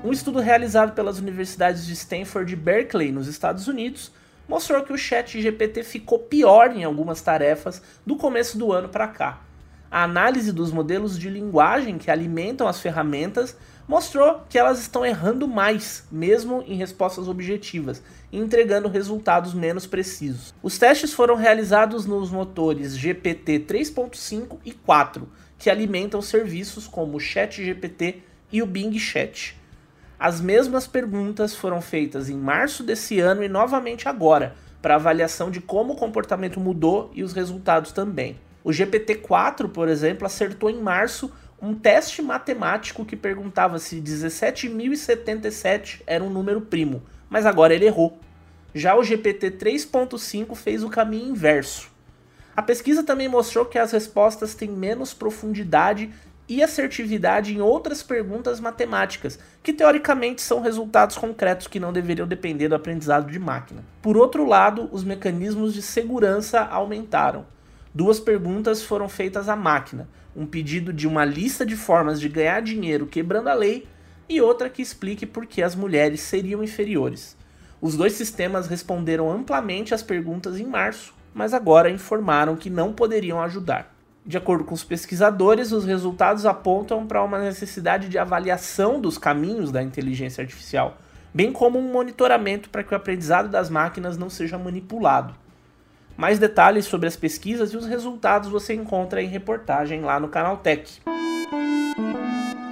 Um 0.02 0.10
estudo 0.10 0.40
realizado 0.40 0.92
pelas 0.92 1.20
universidades 1.20 1.86
de 1.86 1.92
Stanford 1.92 2.52
e 2.52 2.56
Berkeley, 2.56 3.12
nos 3.12 3.28
Estados 3.28 3.68
Unidos, 3.68 4.10
mostrou 4.48 4.82
que 4.82 4.92
o 4.92 4.98
Chat 4.98 5.40
GPT 5.40 5.84
ficou 5.84 6.18
pior 6.18 6.76
em 6.76 6.82
algumas 6.82 7.22
tarefas 7.22 7.80
do 8.04 8.16
começo 8.16 8.58
do 8.58 8.72
ano 8.72 8.88
para 8.88 9.06
cá. 9.06 9.42
A 9.88 10.02
análise 10.02 10.50
dos 10.52 10.72
modelos 10.72 11.16
de 11.16 11.30
linguagem 11.30 11.98
que 11.98 12.10
alimentam 12.10 12.66
as 12.66 12.80
ferramentas 12.80 13.56
mostrou 13.86 14.42
que 14.48 14.58
elas 14.58 14.80
estão 14.80 15.04
errando 15.04 15.46
mais, 15.48 16.04
mesmo 16.10 16.62
em 16.66 16.76
respostas 16.76 17.28
objetivas, 17.28 18.02
e 18.30 18.38
entregando 18.38 18.88
resultados 18.88 19.52
menos 19.52 19.86
precisos. 19.86 20.54
Os 20.62 20.78
testes 20.78 21.12
foram 21.12 21.34
realizados 21.34 22.06
nos 22.06 22.30
motores 22.30 22.96
GPT 22.96 23.60
3.5 23.60 24.58
e 24.64 24.72
4, 24.72 25.28
que 25.58 25.70
alimentam 25.70 26.22
serviços 26.22 26.86
como 26.86 27.16
o 27.16 27.20
ChatGPT 27.20 28.22
e 28.50 28.62
o 28.62 28.66
Bing 28.66 28.98
Chat. 28.98 29.56
As 30.18 30.40
mesmas 30.40 30.86
perguntas 30.86 31.54
foram 31.54 31.80
feitas 31.80 32.28
em 32.28 32.36
março 32.36 32.82
desse 32.82 33.18
ano 33.18 33.42
e 33.42 33.48
novamente 33.48 34.08
agora, 34.08 34.54
para 34.80 34.94
avaliação 34.94 35.50
de 35.50 35.60
como 35.60 35.94
o 35.94 35.96
comportamento 35.96 36.60
mudou 36.60 37.10
e 37.14 37.22
os 37.22 37.32
resultados 37.32 37.92
também. 37.92 38.38
O 38.64 38.70
GPT-4, 38.70 39.68
por 39.68 39.88
exemplo, 39.88 40.26
acertou 40.26 40.70
em 40.70 40.80
março 40.80 41.30
um 41.62 41.74
teste 41.74 42.20
matemático 42.20 43.04
que 43.04 43.14
perguntava 43.14 43.78
se 43.78 44.00
17.077 44.00 46.02
era 46.04 46.24
um 46.24 46.28
número 46.28 46.60
primo, 46.60 47.04
mas 47.30 47.46
agora 47.46 47.72
ele 47.72 47.86
errou. 47.86 48.18
Já 48.74 48.96
o 48.96 49.04
GPT 49.04 49.52
3.5 49.52 50.56
fez 50.56 50.82
o 50.82 50.88
caminho 50.88 51.28
inverso. 51.28 51.88
A 52.56 52.62
pesquisa 52.62 53.04
também 53.04 53.28
mostrou 53.28 53.64
que 53.64 53.78
as 53.78 53.92
respostas 53.92 54.54
têm 54.54 54.70
menos 54.70 55.14
profundidade 55.14 56.10
e 56.48 56.64
assertividade 56.64 57.54
em 57.54 57.60
outras 57.60 58.02
perguntas 58.02 58.58
matemáticas, 58.58 59.38
que 59.62 59.72
teoricamente 59.72 60.42
são 60.42 60.60
resultados 60.60 61.16
concretos 61.16 61.68
que 61.68 61.78
não 61.78 61.92
deveriam 61.92 62.26
depender 62.26 62.66
do 62.68 62.74
aprendizado 62.74 63.30
de 63.30 63.38
máquina. 63.38 63.84
Por 64.02 64.16
outro 64.16 64.44
lado, 64.44 64.88
os 64.90 65.04
mecanismos 65.04 65.74
de 65.74 65.80
segurança 65.80 66.60
aumentaram. 66.60 67.46
Duas 67.94 68.18
perguntas 68.18 68.82
foram 68.82 69.08
feitas 69.08 69.48
à 69.48 69.54
máquina, 69.54 70.08
um 70.34 70.46
pedido 70.46 70.92
de 70.92 71.06
uma 71.06 71.24
lista 71.24 71.64
de 71.64 71.76
formas 71.76 72.20
de 72.20 72.28
ganhar 72.28 72.60
dinheiro 72.62 73.06
quebrando 73.06 73.48
a 73.48 73.54
lei 73.54 73.86
e 74.28 74.40
outra 74.40 74.70
que 74.70 74.80
explique 74.80 75.26
por 75.26 75.46
que 75.46 75.62
as 75.62 75.74
mulheres 75.74 76.20
seriam 76.20 76.62
inferiores. 76.62 77.36
Os 77.80 77.96
dois 77.96 78.12
sistemas 78.12 78.66
responderam 78.66 79.30
amplamente 79.30 79.92
às 79.92 80.02
perguntas 80.02 80.58
em 80.58 80.66
março, 80.66 81.14
mas 81.34 81.52
agora 81.52 81.90
informaram 81.90 82.56
que 82.56 82.70
não 82.70 82.92
poderiam 82.92 83.42
ajudar. 83.42 83.92
De 84.24 84.36
acordo 84.36 84.64
com 84.64 84.74
os 84.74 84.84
pesquisadores, 84.84 85.72
os 85.72 85.84
resultados 85.84 86.46
apontam 86.46 87.04
para 87.06 87.22
uma 87.24 87.40
necessidade 87.40 88.08
de 88.08 88.18
avaliação 88.18 89.00
dos 89.00 89.18
caminhos 89.18 89.72
da 89.72 89.82
inteligência 89.82 90.42
artificial, 90.42 90.96
bem 91.34 91.52
como 91.52 91.76
um 91.76 91.90
monitoramento 91.90 92.70
para 92.70 92.84
que 92.84 92.94
o 92.94 92.96
aprendizado 92.96 93.48
das 93.48 93.68
máquinas 93.68 94.16
não 94.16 94.30
seja 94.30 94.56
manipulado. 94.56 95.41
Mais 96.16 96.38
detalhes 96.38 96.84
sobre 96.84 97.08
as 97.08 97.16
pesquisas 97.16 97.72
e 97.72 97.76
os 97.76 97.86
resultados 97.86 98.48
você 98.48 98.74
encontra 98.74 99.22
em 99.22 99.28
reportagem 99.28 100.02
lá 100.02 100.20
no 100.20 100.28
canal 100.28 100.58
Tech. 100.58 101.00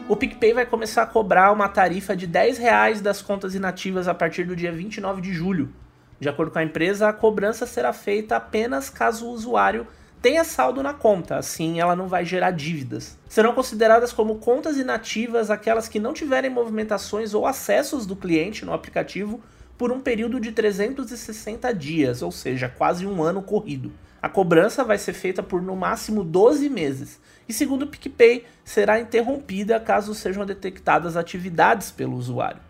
O 0.09 0.17
PicPay 0.17 0.53
vai 0.53 0.67
começar 0.67 1.03
a 1.03 1.07
cobrar 1.07 1.53
uma 1.53 1.69
tarifa 1.69 2.17
de 2.17 2.27
10 2.27 2.59
reais 2.59 3.01
das 3.01 3.23
contas 3.23 3.55
inativas 3.55 4.09
a 4.09 4.15
partir 4.15 4.45
do 4.45 4.57
dia 4.57 4.73
29 4.73 5.21
de 5.21 5.33
julho. 5.33 5.73
De 6.19 6.29
acordo 6.29 6.53
com 6.53 6.59
a 6.59 6.65
empresa, 6.65 7.09
a 7.09 7.13
cobrança 7.13 7.65
será 7.65 7.93
feita 7.93 8.37
apenas 8.37 8.91
caso 8.91 9.27
o 9.27 9.31
usuário 9.31 9.87
tenha 10.21 10.45
saldo 10.45 10.83
na 10.83 10.93
conta, 10.93 11.37
assim 11.37 11.81
ela 11.81 11.97
não 11.97 12.07
vai 12.07 12.27
gerar 12.27 12.51
dívidas. 12.51 13.17
Serão 13.27 13.55
consideradas 13.55 14.13
como 14.13 14.37
contas 14.37 14.77
inativas 14.77 15.51
aquelas 15.51 15.89
que 15.89 15.99
não 15.99 16.13
tiverem 16.13 16.51
movimentações 16.51 17.33
ou 17.33 17.47
acessos 17.47 18.05
do 18.05 18.15
cliente 18.15 18.65
no 18.65 18.75
aplicativo 18.75 19.41
por 19.81 19.91
um 19.91 19.99
período 19.99 20.39
de 20.39 20.53
360 20.53 21.73
dias, 21.73 22.21
ou 22.21 22.31
seja, 22.31 22.69
quase 22.69 23.07
um 23.07 23.23
ano 23.23 23.41
corrido. 23.41 23.91
A 24.21 24.29
cobrança 24.29 24.85
vai 24.85 24.99
ser 24.99 25.15
feita 25.15 25.43
por 25.43 25.63
no 25.63 25.75
máximo 25.75 26.23
12 26.23 26.69
meses 26.69 27.19
e, 27.49 27.53
segundo 27.55 27.85
o 27.85 27.87
PicPay, 27.87 28.45
será 28.63 29.01
interrompida 29.01 29.81
caso 29.81 30.15
sejam 30.15 30.45
detectadas 30.45 31.17
atividades 31.17 31.91
pelo 31.91 32.15
usuário. 32.15 32.61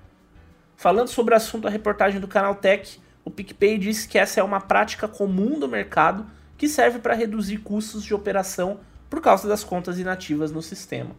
Falando 0.77 1.09
sobre 1.09 1.35
o 1.35 1.37
assunto 1.37 1.65
da 1.65 1.69
reportagem 1.69 2.21
do 2.21 2.29
canal 2.29 2.55
Tech, 2.55 3.01
o 3.25 3.31
PicPay 3.31 3.77
disse 3.77 4.07
que 4.07 4.17
essa 4.17 4.39
é 4.39 4.45
uma 4.45 4.61
prática 4.61 5.09
comum 5.09 5.59
do 5.59 5.67
mercado 5.67 6.25
que 6.57 6.69
serve 6.69 7.01
para 7.01 7.15
reduzir 7.15 7.57
custos 7.57 8.05
de 8.05 8.15
operação 8.15 8.79
por 9.11 9.21
causa 9.21 9.49
das 9.49 9.65
contas 9.65 9.99
inativas 9.99 10.53
no 10.53 10.63
sistema. 10.63 11.17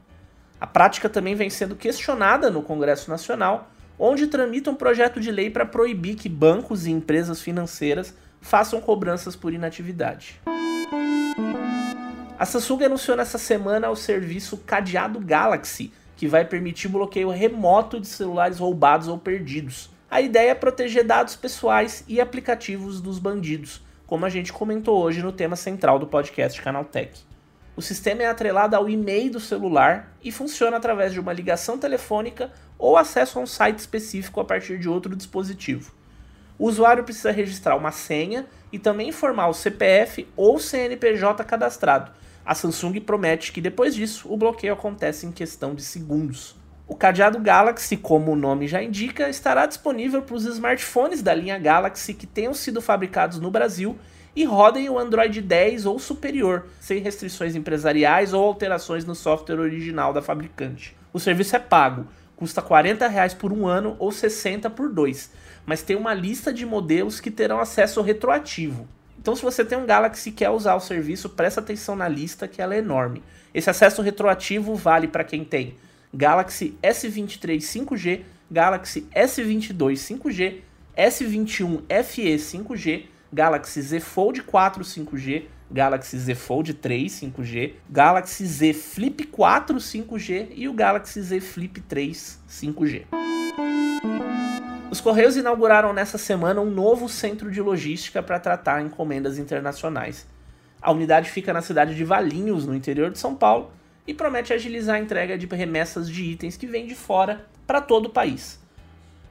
A 0.57 0.65
prática 0.65 1.09
também 1.09 1.35
vem 1.35 1.49
sendo 1.49 1.75
questionada 1.75 2.49
no 2.49 2.63
Congresso 2.63 3.11
Nacional 3.11 3.69
onde 4.03 4.25
tramita 4.25 4.71
um 4.71 4.75
projeto 4.75 5.19
de 5.19 5.29
lei 5.29 5.51
para 5.51 5.63
proibir 5.63 6.15
que 6.15 6.27
bancos 6.27 6.87
e 6.87 6.91
empresas 6.91 7.39
financeiras 7.39 8.15
façam 8.41 8.81
cobranças 8.81 9.35
por 9.35 9.53
inatividade. 9.53 10.41
A 12.39 12.43
Samsung 12.43 12.85
anunciou 12.85 13.15
nessa 13.15 13.37
semana 13.37 13.91
o 13.91 13.95
serviço 13.95 14.57
Cadeado 14.57 15.19
Galaxy, 15.19 15.93
que 16.17 16.27
vai 16.27 16.43
permitir 16.43 16.87
bloqueio 16.87 17.29
remoto 17.29 17.99
de 17.99 18.07
celulares 18.07 18.57
roubados 18.57 19.07
ou 19.07 19.19
perdidos. 19.19 19.91
A 20.09 20.19
ideia 20.19 20.49
é 20.49 20.55
proteger 20.55 21.05
dados 21.05 21.35
pessoais 21.35 22.03
e 22.07 22.19
aplicativos 22.19 22.99
dos 22.99 23.19
bandidos, 23.19 23.83
como 24.07 24.25
a 24.25 24.29
gente 24.29 24.51
comentou 24.51 24.99
hoje 24.99 25.21
no 25.21 25.31
tema 25.31 25.55
central 25.55 25.99
do 25.99 26.07
podcast 26.07 26.59
Canaltech. 26.59 27.21
O 27.75 27.81
O 27.81 27.83
sistema 27.83 28.21
é 28.21 28.27
atrelado 28.27 28.75
ao 28.75 28.87
e-mail 28.87 29.31
do 29.31 29.39
celular 29.39 30.15
e 30.23 30.31
funciona 30.31 30.77
através 30.77 31.13
de 31.13 31.19
uma 31.19 31.33
ligação 31.33 31.79
telefônica 31.79 32.51
ou 32.81 32.97
acesso 32.97 33.37
a 33.37 33.43
um 33.43 33.45
site 33.45 33.77
específico 33.77 34.41
a 34.41 34.43
partir 34.43 34.79
de 34.79 34.89
outro 34.89 35.15
dispositivo. 35.15 35.93
O 36.57 36.67
usuário 36.67 37.03
precisa 37.03 37.31
registrar 37.31 37.75
uma 37.75 37.91
senha 37.91 38.47
e 38.71 38.79
também 38.79 39.09
informar 39.09 39.47
o 39.47 39.53
CPF 39.53 40.27
ou 40.35 40.59
CNPJ 40.59 41.43
cadastrado. 41.43 42.11
A 42.43 42.55
Samsung 42.55 42.99
promete 42.99 43.51
que 43.51 43.61
depois 43.61 43.93
disso 43.93 44.27
o 44.33 44.35
bloqueio 44.35 44.73
acontece 44.73 45.27
em 45.27 45.31
questão 45.31 45.75
de 45.75 45.83
segundos. 45.83 46.55
O 46.87 46.95
cadeado 46.95 47.39
Galaxy, 47.39 47.95
como 47.95 48.31
o 48.31 48.35
nome 48.35 48.67
já 48.67 48.81
indica, 48.81 49.29
estará 49.29 49.67
disponível 49.67 50.23
para 50.23 50.35
os 50.35 50.45
smartphones 50.45 51.21
da 51.21 51.35
linha 51.35 51.59
Galaxy 51.59 52.15
que 52.15 52.25
tenham 52.25 52.53
sido 52.53 52.81
fabricados 52.81 53.39
no 53.39 53.51
Brasil 53.51 53.97
e 54.35 54.43
rodem 54.43 54.89
o 54.89 54.97
Android 54.97 55.39
10 55.39 55.85
ou 55.85 55.99
superior, 55.99 56.65
sem 56.79 56.99
restrições 56.99 57.55
empresariais 57.55 58.33
ou 58.33 58.43
alterações 58.43 59.05
no 59.05 59.13
software 59.13 59.59
original 59.59 60.11
da 60.13 60.21
fabricante. 60.21 60.97
O 61.13 61.19
serviço 61.19 61.55
é 61.55 61.59
pago, 61.59 62.07
custa 62.41 62.59
40 62.59 63.07
reais 63.07 63.35
por 63.35 63.53
um 63.53 63.67
ano 63.67 63.95
ou 63.99 64.11
60 64.11 64.67
por 64.71 64.89
dois, 64.89 65.29
mas 65.63 65.83
tem 65.83 65.95
uma 65.95 66.11
lista 66.11 66.51
de 66.51 66.65
modelos 66.65 67.19
que 67.19 67.29
terão 67.29 67.59
acesso 67.59 68.01
retroativo. 68.01 68.87
Então, 69.19 69.35
se 69.35 69.43
você 69.43 69.63
tem 69.63 69.77
um 69.77 69.85
Galaxy 69.85 70.29
e 70.29 70.31
quer 70.31 70.49
usar 70.49 70.73
o 70.73 70.79
serviço, 70.79 71.29
presta 71.29 71.59
atenção 71.59 71.95
na 71.95 72.07
lista 72.07 72.47
que 72.47 72.59
ela 72.59 72.73
é 72.73 72.79
enorme. 72.79 73.21
Esse 73.53 73.69
acesso 73.69 74.01
retroativo 74.01 74.73
vale 74.73 75.07
para 75.07 75.23
quem 75.23 75.43
tem 75.43 75.75
Galaxy 76.11 76.75
S23 76.81 77.59
5G, 77.59 78.21
Galaxy 78.49 79.07
S22 79.15 79.93
5G, 79.93 80.61
S21 80.97 81.83
FE 82.03 82.35
5G, 82.37 83.05
Galaxy 83.31 83.83
Z 83.83 83.99
Fold 83.99 84.41
4 84.41 84.83
5G, 84.83 85.43
Galaxy 85.71 86.17
Z 86.17 86.35
Fold 86.35 86.73
3 86.73 87.11
5G, 87.11 87.73
Galaxy 87.89 88.45
Z 88.45 88.73
Flip 88.73 89.23
4 89.23 89.77
5G 89.77 90.47
e 90.53 90.67
o 90.67 90.73
Galaxy 90.73 91.21
Z 91.21 91.39
Flip 91.39 91.79
3 91.81 92.39
5G. 92.49 93.05
Os 94.91 94.99
Correios 94.99 95.37
inauguraram 95.37 95.93
nessa 95.93 96.17
semana 96.17 96.59
um 96.59 96.69
novo 96.69 97.07
centro 97.07 97.49
de 97.49 97.61
logística 97.61 98.21
para 98.21 98.39
tratar 98.39 98.81
encomendas 98.81 99.37
internacionais. 99.37 100.27
A 100.81 100.91
unidade 100.91 101.29
fica 101.29 101.53
na 101.53 101.61
cidade 101.61 101.95
de 101.95 102.03
Valinhos, 102.03 102.65
no 102.65 102.75
interior 102.75 103.09
de 103.09 103.17
São 103.17 103.33
Paulo, 103.33 103.71
e 104.05 104.13
promete 104.13 104.51
agilizar 104.51 104.95
a 104.95 104.99
entrega 104.99 105.37
de 105.37 105.45
remessas 105.45 106.09
de 106.09 106.23
itens 106.23 106.57
que 106.57 106.67
vêm 106.67 106.85
de 106.85 106.95
fora 106.95 107.45
para 107.65 107.79
todo 107.79 108.07
o 108.07 108.09
país. 108.09 108.59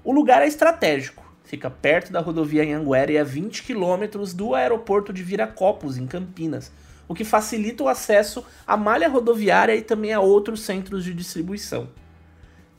O 0.02 0.12
lugar 0.12 0.40
é 0.40 0.46
estratégico, 0.46 1.29
fica 1.50 1.68
perto 1.68 2.12
da 2.12 2.20
rodovia 2.20 2.62
Anhanguera 2.62 3.10
e 3.10 3.18
a 3.18 3.24
20 3.24 3.64
quilômetros 3.64 4.32
do 4.32 4.54
aeroporto 4.54 5.12
de 5.12 5.20
Viracopos, 5.24 5.98
em 5.98 6.06
Campinas, 6.06 6.70
o 7.08 7.14
que 7.14 7.24
facilita 7.24 7.82
o 7.82 7.88
acesso 7.88 8.44
à 8.64 8.76
malha 8.76 9.08
rodoviária 9.08 9.74
e 9.74 9.82
também 9.82 10.12
a 10.12 10.20
outros 10.20 10.60
centros 10.60 11.02
de 11.02 11.12
distribuição. 11.12 11.88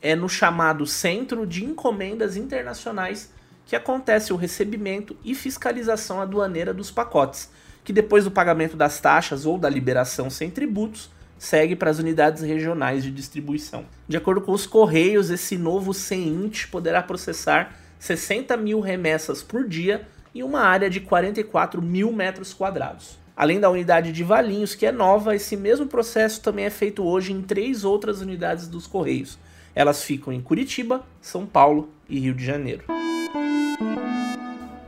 É 0.00 0.16
no 0.16 0.26
chamado 0.26 0.86
Centro 0.86 1.46
de 1.46 1.62
Encomendas 1.62 2.34
Internacionais 2.34 3.30
que 3.66 3.76
acontece 3.76 4.32
o 4.32 4.36
recebimento 4.36 5.14
e 5.22 5.34
fiscalização 5.34 6.18
aduaneira 6.18 6.72
dos 6.72 6.90
pacotes, 6.90 7.50
que 7.84 7.92
depois 7.92 8.24
do 8.24 8.30
pagamento 8.30 8.74
das 8.74 8.98
taxas 9.00 9.44
ou 9.44 9.58
da 9.58 9.68
liberação 9.68 10.30
sem 10.30 10.50
tributos, 10.50 11.10
segue 11.38 11.76
para 11.76 11.90
as 11.90 11.98
unidades 11.98 12.42
regionais 12.42 13.02
de 13.02 13.10
distribuição. 13.10 13.84
De 14.08 14.16
acordo 14.16 14.40
com 14.40 14.52
os 14.52 14.66
Correios, 14.66 15.28
esse 15.28 15.58
novo 15.58 15.92
CENT 15.92 16.68
poderá 16.68 17.02
processar 17.02 17.81
60 18.02 18.56
mil 18.56 18.80
remessas 18.80 19.44
por 19.44 19.64
dia 19.64 20.08
em 20.34 20.42
uma 20.42 20.62
área 20.62 20.90
de 20.90 20.98
44 20.98 21.80
mil 21.80 22.10
metros 22.10 22.52
quadrados. 22.52 23.16
Além 23.36 23.60
da 23.60 23.70
unidade 23.70 24.10
de 24.10 24.24
Valinhos, 24.24 24.74
que 24.74 24.84
é 24.84 24.90
nova, 24.90 25.36
esse 25.36 25.56
mesmo 25.56 25.86
processo 25.86 26.40
também 26.40 26.64
é 26.64 26.70
feito 26.70 27.04
hoje 27.04 27.32
em 27.32 27.40
três 27.40 27.84
outras 27.84 28.20
unidades 28.20 28.66
dos 28.66 28.88
Correios. 28.88 29.38
Elas 29.72 30.02
ficam 30.02 30.32
em 30.32 30.40
Curitiba, 30.40 31.06
São 31.20 31.46
Paulo 31.46 31.90
e 32.08 32.18
Rio 32.18 32.34
de 32.34 32.44
Janeiro. 32.44 32.86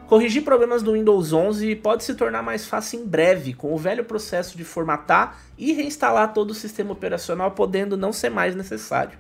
Corrigir 0.09 0.43
problemas 0.43 0.83
do 0.83 0.95
Windows 0.95 1.33
11 1.33 1.77
pode 1.77 2.03
se 2.03 2.17
tornar 2.17 2.43
mais 2.43 2.67
fácil 2.67 2.99
em 2.99 3.07
breve, 3.07 3.55
com 3.55 3.73
o 3.73 3.79
velho 3.79 4.05
processo 4.05 4.57
de 4.57 4.65
formatar 4.65 5.39
e 5.57 5.73
reinstalar 5.73 6.35
todo 6.35 6.51
o 6.51 6.55
sistema 6.55 6.91
operacional, 6.91 7.53
podendo 7.53 7.97
não 7.97 8.13
ser 8.13 8.31
mais 8.31 8.57
necessário. 8.57 9.17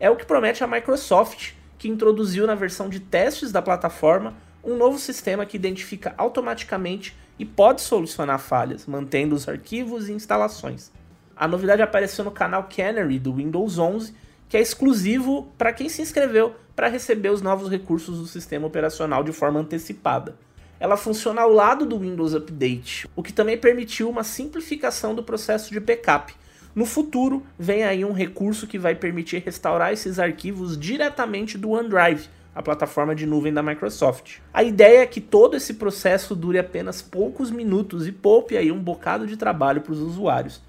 É 0.00 0.10
o 0.10 0.16
que 0.16 0.26
promete 0.26 0.64
a 0.64 0.66
Microsoft, 0.66 1.52
que 1.80 1.88
introduziu 1.88 2.46
na 2.46 2.54
versão 2.54 2.90
de 2.90 3.00
testes 3.00 3.50
da 3.50 3.62
plataforma 3.62 4.34
um 4.62 4.76
novo 4.76 4.98
sistema 4.98 5.46
que 5.46 5.56
identifica 5.56 6.14
automaticamente 6.18 7.16
e 7.38 7.44
pode 7.46 7.80
solucionar 7.80 8.38
falhas, 8.38 8.84
mantendo 8.86 9.34
os 9.34 9.48
arquivos 9.48 10.06
e 10.06 10.12
instalações. 10.12 10.92
A 11.34 11.48
novidade 11.48 11.80
apareceu 11.80 12.22
no 12.22 12.30
canal 12.30 12.68
Canary 12.68 13.18
do 13.18 13.32
Windows 13.32 13.78
11, 13.78 14.14
que 14.46 14.58
é 14.58 14.60
exclusivo 14.60 15.50
para 15.56 15.72
quem 15.72 15.88
se 15.88 16.02
inscreveu 16.02 16.54
para 16.76 16.88
receber 16.88 17.30
os 17.30 17.40
novos 17.40 17.70
recursos 17.70 18.18
do 18.18 18.26
sistema 18.26 18.66
operacional 18.66 19.24
de 19.24 19.32
forma 19.32 19.58
antecipada. 19.58 20.36
Ela 20.78 20.98
funciona 20.98 21.40
ao 21.40 21.50
lado 21.50 21.86
do 21.86 21.98
Windows 21.98 22.34
Update, 22.34 23.08
o 23.16 23.22
que 23.22 23.32
também 23.32 23.56
permitiu 23.56 24.10
uma 24.10 24.22
simplificação 24.22 25.14
do 25.14 25.22
processo 25.22 25.72
de 25.72 25.80
backup. 25.80 26.34
No 26.74 26.86
futuro, 26.86 27.44
vem 27.58 27.82
aí 27.82 28.04
um 28.04 28.12
recurso 28.12 28.66
que 28.66 28.78
vai 28.78 28.94
permitir 28.94 29.42
restaurar 29.44 29.92
esses 29.92 30.18
arquivos 30.18 30.78
diretamente 30.78 31.58
do 31.58 31.70
OneDrive, 31.70 32.28
a 32.54 32.62
plataforma 32.62 33.14
de 33.14 33.26
nuvem 33.26 33.52
da 33.52 33.62
Microsoft. 33.62 34.38
A 34.52 34.62
ideia 34.62 35.00
é 35.00 35.06
que 35.06 35.20
todo 35.20 35.56
esse 35.56 35.74
processo 35.74 36.34
dure 36.34 36.58
apenas 36.58 37.02
poucos 37.02 37.50
minutos 37.50 38.06
e 38.06 38.12
poupe 38.12 38.56
aí 38.56 38.70
um 38.70 38.78
bocado 38.78 39.26
de 39.26 39.36
trabalho 39.36 39.80
para 39.80 39.92
os 39.92 39.98
usuários. 39.98 40.60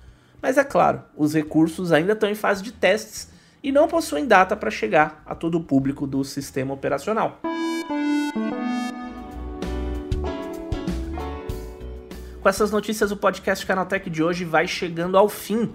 Mas 0.42 0.58
é 0.58 0.64
claro, 0.64 1.04
os 1.16 1.36
recursos 1.36 1.92
ainda 1.92 2.14
estão 2.14 2.30
em 2.30 2.36
fase 2.36 2.64
de 2.64 2.72
testes 2.72 3.30
e 3.64 3.72
não 3.72 3.88
possuem 3.88 4.26
data 4.26 4.56
para 4.56 4.72
chegar 4.72 5.22
a 5.24 5.36
todo 5.36 5.60
o 5.60 5.64
público 5.64 6.08
do 6.08 6.24
sistema 6.24 6.74
operacional. 6.74 7.40
Com 12.42 12.50
essas 12.50 12.72
notícias, 12.72 13.12
o 13.12 13.18
podcast 13.18 13.64
Canaltech 13.64 14.10
de 14.10 14.24
hoje 14.24 14.44
vai 14.44 14.68
chegando 14.68 15.16
ao 15.16 15.30
fim. 15.30 15.72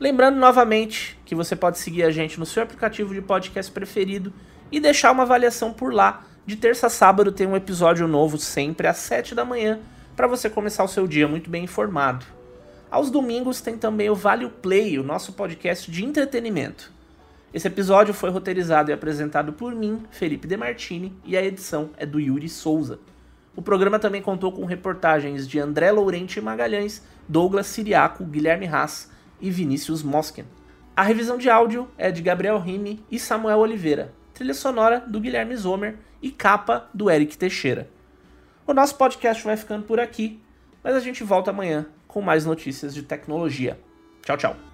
Lembrando 0.00 0.38
novamente 0.38 1.20
que 1.26 1.34
você 1.34 1.54
pode 1.54 1.78
seguir 1.78 2.04
a 2.04 2.10
gente 2.10 2.40
no 2.40 2.46
seu 2.46 2.62
aplicativo 2.62 3.12
de 3.12 3.20
podcast 3.20 3.70
preferido 3.70 4.32
e 4.72 4.80
deixar 4.80 5.12
uma 5.12 5.24
avaliação 5.24 5.74
por 5.74 5.92
lá. 5.92 6.24
De 6.46 6.56
terça 6.56 6.86
a 6.86 6.90
sábado 6.90 7.30
tem 7.30 7.46
um 7.46 7.54
episódio 7.54 8.08
novo 8.08 8.38
sempre 8.38 8.86
às 8.86 8.96
7 8.96 9.34
da 9.34 9.44
manhã 9.44 9.78
para 10.16 10.26
você 10.26 10.48
começar 10.48 10.84
o 10.84 10.88
seu 10.88 11.06
dia 11.06 11.28
muito 11.28 11.50
bem 11.50 11.64
informado. 11.64 12.24
Aos 12.90 13.10
domingos 13.10 13.60
tem 13.60 13.76
também 13.76 14.08
o 14.08 14.14
Vale 14.14 14.48
Play, 14.48 14.98
o 14.98 15.04
nosso 15.04 15.34
podcast 15.34 15.90
de 15.90 16.02
entretenimento. 16.02 16.90
Esse 17.52 17.68
episódio 17.68 18.14
foi 18.14 18.30
roteirizado 18.30 18.90
e 18.90 18.94
apresentado 18.94 19.52
por 19.52 19.74
mim, 19.74 20.02
Felipe 20.10 20.48
Demartini, 20.48 21.12
e 21.26 21.36
a 21.36 21.44
edição 21.44 21.90
é 21.98 22.06
do 22.06 22.18
Yuri 22.18 22.48
Souza. 22.48 22.98
O 23.54 23.60
programa 23.60 23.98
também 23.98 24.22
contou 24.22 24.50
com 24.50 24.64
reportagens 24.64 25.46
de 25.46 25.60
André 25.60 25.92
Laurenti 25.92 26.40
Magalhães, 26.40 27.02
Douglas 27.28 27.66
Siriaco, 27.66 28.24
Guilherme 28.24 28.66
Haas 28.66 29.10
e 29.40 29.50
Vinícius 29.50 30.02
Mosken. 30.02 30.44
A 30.96 31.02
revisão 31.02 31.38
de 31.38 31.48
áudio 31.48 31.88
é 31.96 32.10
de 32.10 32.22
Gabriel 32.22 32.58
Rime 32.58 33.02
e 33.10 33.18
Samuel 33.18 33.58
Oliveira, 33.58 34.12
trilha 34.34 34.54
sonora 34.54 35.00
do 35.00 35.20
Guilherme 35.20 35.56
Zomer 35.56 35.96
e 36.22 36.30
capa 36.30 36.88
do 36.92 37.10
Eric 37.10 37.38
Teixeira. 37.38 37.88
O 38.66 38.74
nosso 38.74 38.94
podcast 38.96 39.42
vai 39.42 39.56
ficando 39.56 39.84
por 39.84 39.98
aqui, 39.98 40.40
mas 40.82 40.94
a 40.94 41.00
gente 41.00 41.24
volta 41.24 41.50
amanhã 41.50 41.86
com 42.06 42.20
mais 42.20 42.44
notícias 42.44 42.94
de 42.94 43.02
tecnologia. 43.02 43.78
Tchau, 44.22 44.36
tchau. 44.36 44.69